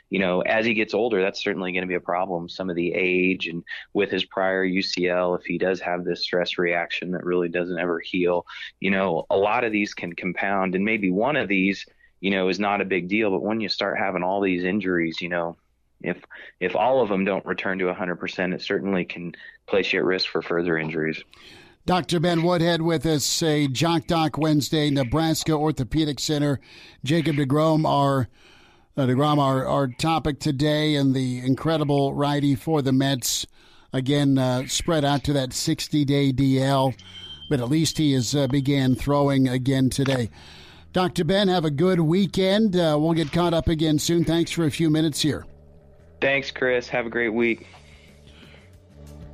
[0.08, 2.48] you know as he gets older that's certainly going to be a problem.
[2.48, 6.58] Some of the age and with his prior UCL if he does have this stress
[6.58, 8.46] reaction that really doesn't ever heal
[8.80, 10.74] you know a lot of these can compound.
[10.74, 11.84] And maybe one of these
[12.20, 15.20] you know is not a big deal but when you start having all these injuries
[15.20, 15.56] you know
[16.02, 16.22] if
[16.60, 19.34] if all of them don't return to 100% it certainly can
[19.66, 21.22] place you at risk for further injuries
[21.86, 22.20] Dr.
[22.20, 26.60] Ben Woodhead with us, a Jock Doc Wednesday, Nebraska Orthopedic Center.
[27.04, 28.28] Jacob DeGrom, our
[28.96, 33.46] uh, DeGrom, our, our topic today, and the incredible righty for the Mets.
[33.92, 36.94] Again, uh, spread out to that 60 day DL,
[37.48, 40.30] but at least he has uh, began throwing again today.
[40.92, 41.24] Dr.
[41.24, 42.76] Ben, have a good weekend.
[42.76, 44.24] Uh, we'll get caught up again soon.
[44.24, 45.46] Thanks for a few minutes here.
[46.20, 46.88] Thanks, Chris.
[46.88, 47.66] Have a great week.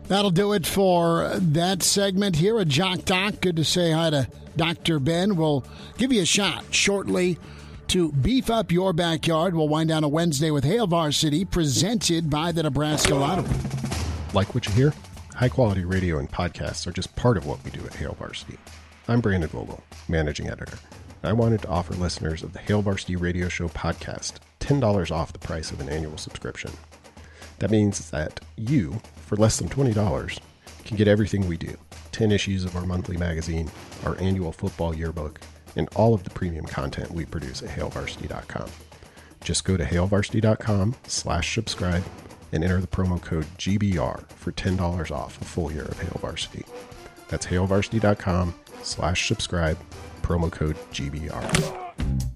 [0.09, 3.41] That'll do it for that segment here at Jock Doc.
[3.41, 5.01] Good to say hi to Dr.
[5.01, 5.35] Ben.
[5.35, 5.65] We'll
[5.99, 7.39] give you a shot shortly
[7.89, 9.55] to beef up your backyard.
[9.55, 13.49] We'll wind down a Wednesday with Hail Varsity, presented by the Nebraska Lottery.
[14.33, 14.95] Like what you hear?
[15.35, 18.59] High quality radio and podcasts are just part of what we do at Hail Varsity.
[19.09, 20.79] I'm Brandon Vogel, managing editor.
[21.23, 25.39] I wanted to offer listeners of the Hail Varsity Radio Show podcast $10 off the
[25.41, 26.71] price of an annual subscription.
[27.59, 31.77] That means that you, for less than $20, you can get everything we do
[32.13, 33.71] 10 issues of our monthly magazine,
[34.05, 35.41] our annual football yearbook,
[35.75, 38.69] and all of the premium content we produce at hailvarsity.com.
[39.45, 42.05] Just go to hailvarsity.com slash subscribe
[42.53, 46.65] and enter the promo code GBR for $10 off a full year of Hail Varsity.
[47.29, 49.79] That's hailvarsity.com slash subscribe,
[50.23, 52.36] promo code GBR.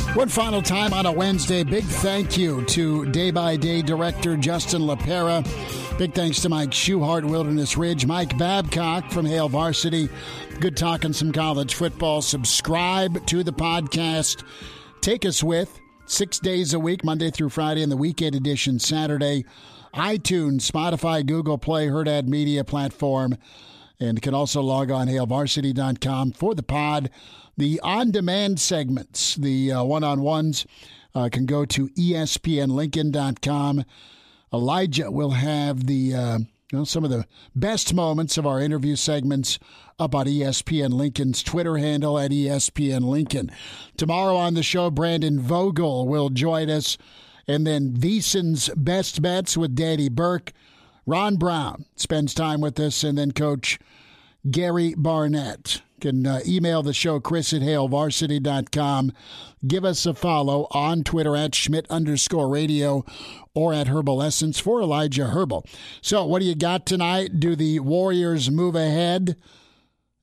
[0.13, 1.63] One final time on a Wednesday.
[1.63, 5.41] Big thank you to Day by Day director Justin LaPera.
[5.97, 10.09] Big thanks to Mike Schuchart, Wilderness Ridge, Mike Babcock from Hail Varsity.
[10.59, 12.21] Good talking some college football.
[12.21, 14.43] Subscribe to the podcast.
[14.99, 19.45] Take us with six days a week, Monday through Friday, and the weekend edition Saturday.
[19.93, 23.37] iTunes, Spotify, Google Play, Hurrdat Media platform,
[23.97, 27.09] and you can also log on hailvarsity.com for the pod.
[27.61, 30.65] The on demand segments, the one on ones,
[31.13, 33.85] can go to espnlincoln.com.
[34.51, 36.47] Elijah will have the uh, you
[36.79, 39.59] know, some of the best moments of our interview segments
[39.99, 43.51] up on ESPN Lincoln's Twitter handle at ESPN Lincoln.
[43.95, 46.97] Tomorrow on the show, Brandon Vogel will join us,
[47.47, 50.51] and then VSiN's best bets with Danny Burke.
[51.05, 53.77] Ron Brown spends time with us, and then Coach
[54.49, 59.13] Gary Barnett can uh, email the show, chris at hailvarsity.com.
[59.65, 63.05] Give us a follow on Twitter at Schmitz underscore radio
[63.53, 65.65] or at Herbal Essence for Elijah Herbal.
[66.01, 67.39] So, what do you got tonight?
[67.39, 69.37] Do the Warriors move ahead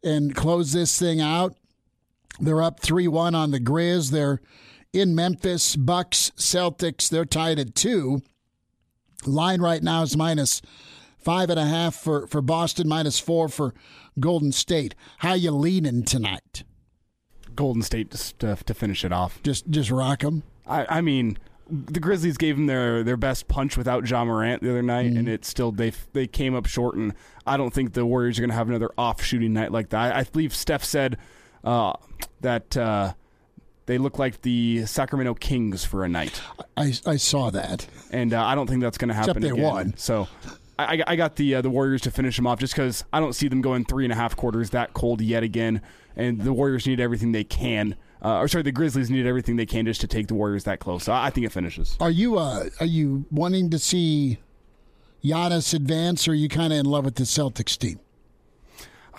[0.03, 1.57] and close this thing out?
[2.41, 4.11] They're up 3 1 on the Grizz.
[4.11, 4.41] They're
[4.93, 5.77] in Memphis.
[5.77, 8.23] Bucks, Celtics, they're tied at two.
[9.27, 10.63] Line right now is minus
[11.19, 13.75] five and a half for, for Boston, minus four for
[14.19, 14.95] Golden State.
[15.19, 16.65] How you leaning tonight?
[17.55, 19.43] Golden State just to, to finish it off.
[19.43, 20.45] Just just rock them.
[20.67, 21.39] I, I mean,
[21.69, 25.19] the Grizzlies gave them their, their best punch without Ja Morant the other night, mm-hmm.
[25.19, 26.95] and it still they they came up short.
[26.95, 27.15] And
[27.47, 30.15] I don't think the Warriors are going to have another off shooting night like that.
[30.15, 31.19] I, I believe Steph said
[31.65, 31.95] uh,
[32.41, 32.77] that.
[32.77, 33.15] Uh,
[33.87, 36.43] they look like the Sacramento Kings for a night.
[36.77, 39.31] I, I saw that, and uh, I don't think that's going to happen.
[39.31, 39.63] Except they again.
[39.63, 39.95] won.
[39.97, 40.29] So
[40.79, 43.33] I, I got the uh, the Warriors to finish them off just because I don't
[43.33, 45.83] see them going three and a half quarters that cold yet again.
[46.15, 47.97] And the Warriors need everything they can.
[48.25, 50.81] Uh, or sorry, the Grizzlies need everything they can just to take the Warriors that
[50.81, 51.05] close.
[51.05, 51.97] So I think it finishes.
[52.01, 54.39] Are you uh, are you wanting to see
[55.25, 57.99] Giannis advance, or are you kind of in love with the Celtics team?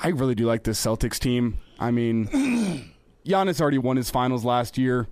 [0.02, 1.60] I really do like this Celtics team.
[1.78, 2.28] I mean,
[3.26, 5.08] Giannis already won his finals last year.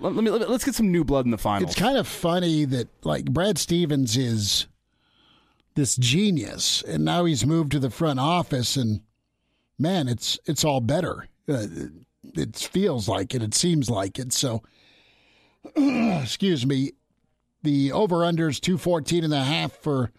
[0.00, 1.70] Let, let me let, us get some new blood in the finals.
[1.70, 4.66] It's kind of funny that like Brad Stevens is
[5.74, 9.00] this genius, and now he's moved to the front office, and
[9.78, 11.28] man, it's it's all better.
[11.48, 11.66] Uh,
[12.34, 13.42] it feels like it.
[13.42, 14.32] It seems like it.
[14.32, 14.62] So,
[15.76, 16.92] excuse me.
[17.64, 20.10] The over unders 214 and a half for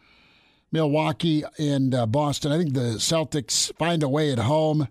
[0.72, 2.52] Milwaukee and uh, Boston.
[2.52, 4.88] I think the Celtics find a way at home.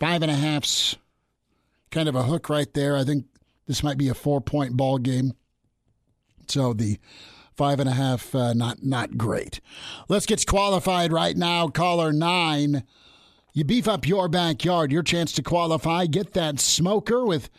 [0.00, 0.96] Five and a half's
[1.90, 2.96] kind of a hook right there.
[2.96, 3.26] I think
[3.66, 5.34] this might be a four point ball game.
[6.48, 6.98] So the
[7.58, 9.60] five and a half, uh, not not great.
[10.08, 11.68] Let's get qualified right now.
[11.68, 12.84] Caller nine.
[13.52, 14.92] You beef up your backyard.
[14.92, 16.06] Your chance to qualify.
[16.06, 17.50] Get that smoker with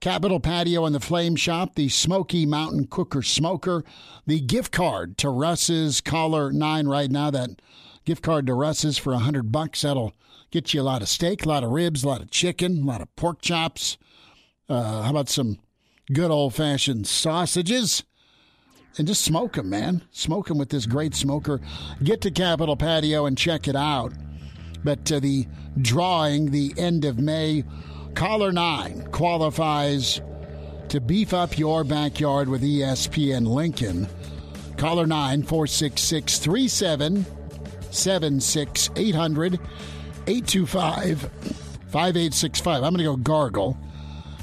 [0.00, 3.84] Capital Patio and the Flame Shop, the Smokey Mountain Cooker Smoker,
[4.26, 6.00] the gift card to Russ's.
[6.00, 7.30] Caller nine right now.
[7.30, 7.62] That
[8.04, 9.82] gift card to Russ's for a hundred bucks.
[9.82, 10.12] That'll
[10.50, 12.84] get you a lot of steak, a lot of ribs, a lot of chicken, a
[12.84, 13.96] lot of pork chops.
[14.68, 15.58] Uh, how about some
[16.12, 18.02] good old fashioned sausages?
[18.98, 20.02] And just smoke them, man.
[20.10, 21.60] Smoke them with this great smoker.
[22.02, 24.12] Get to Capitol Patio and check it out.
[24.82, 25.46] But uh, the
[25.80, 27.62] drawing, the end of May,
[28.14, 30.20] caller nine qualifies
[30.88, 34.08] to beef up your backyard with ESPN Lincoln.
[34.76, 39.54] Caller 9 466 3776 800
[40.26, 42.82] 825 5865.
[42.82, 43.78] I'm going to go gargle.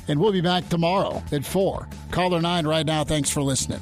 [0.07, 1.89] And we'll be back tomorrow at 4.
[2.11, 3.03] Caller 9 right now.
[3.03, 3.81] Thanks for listening.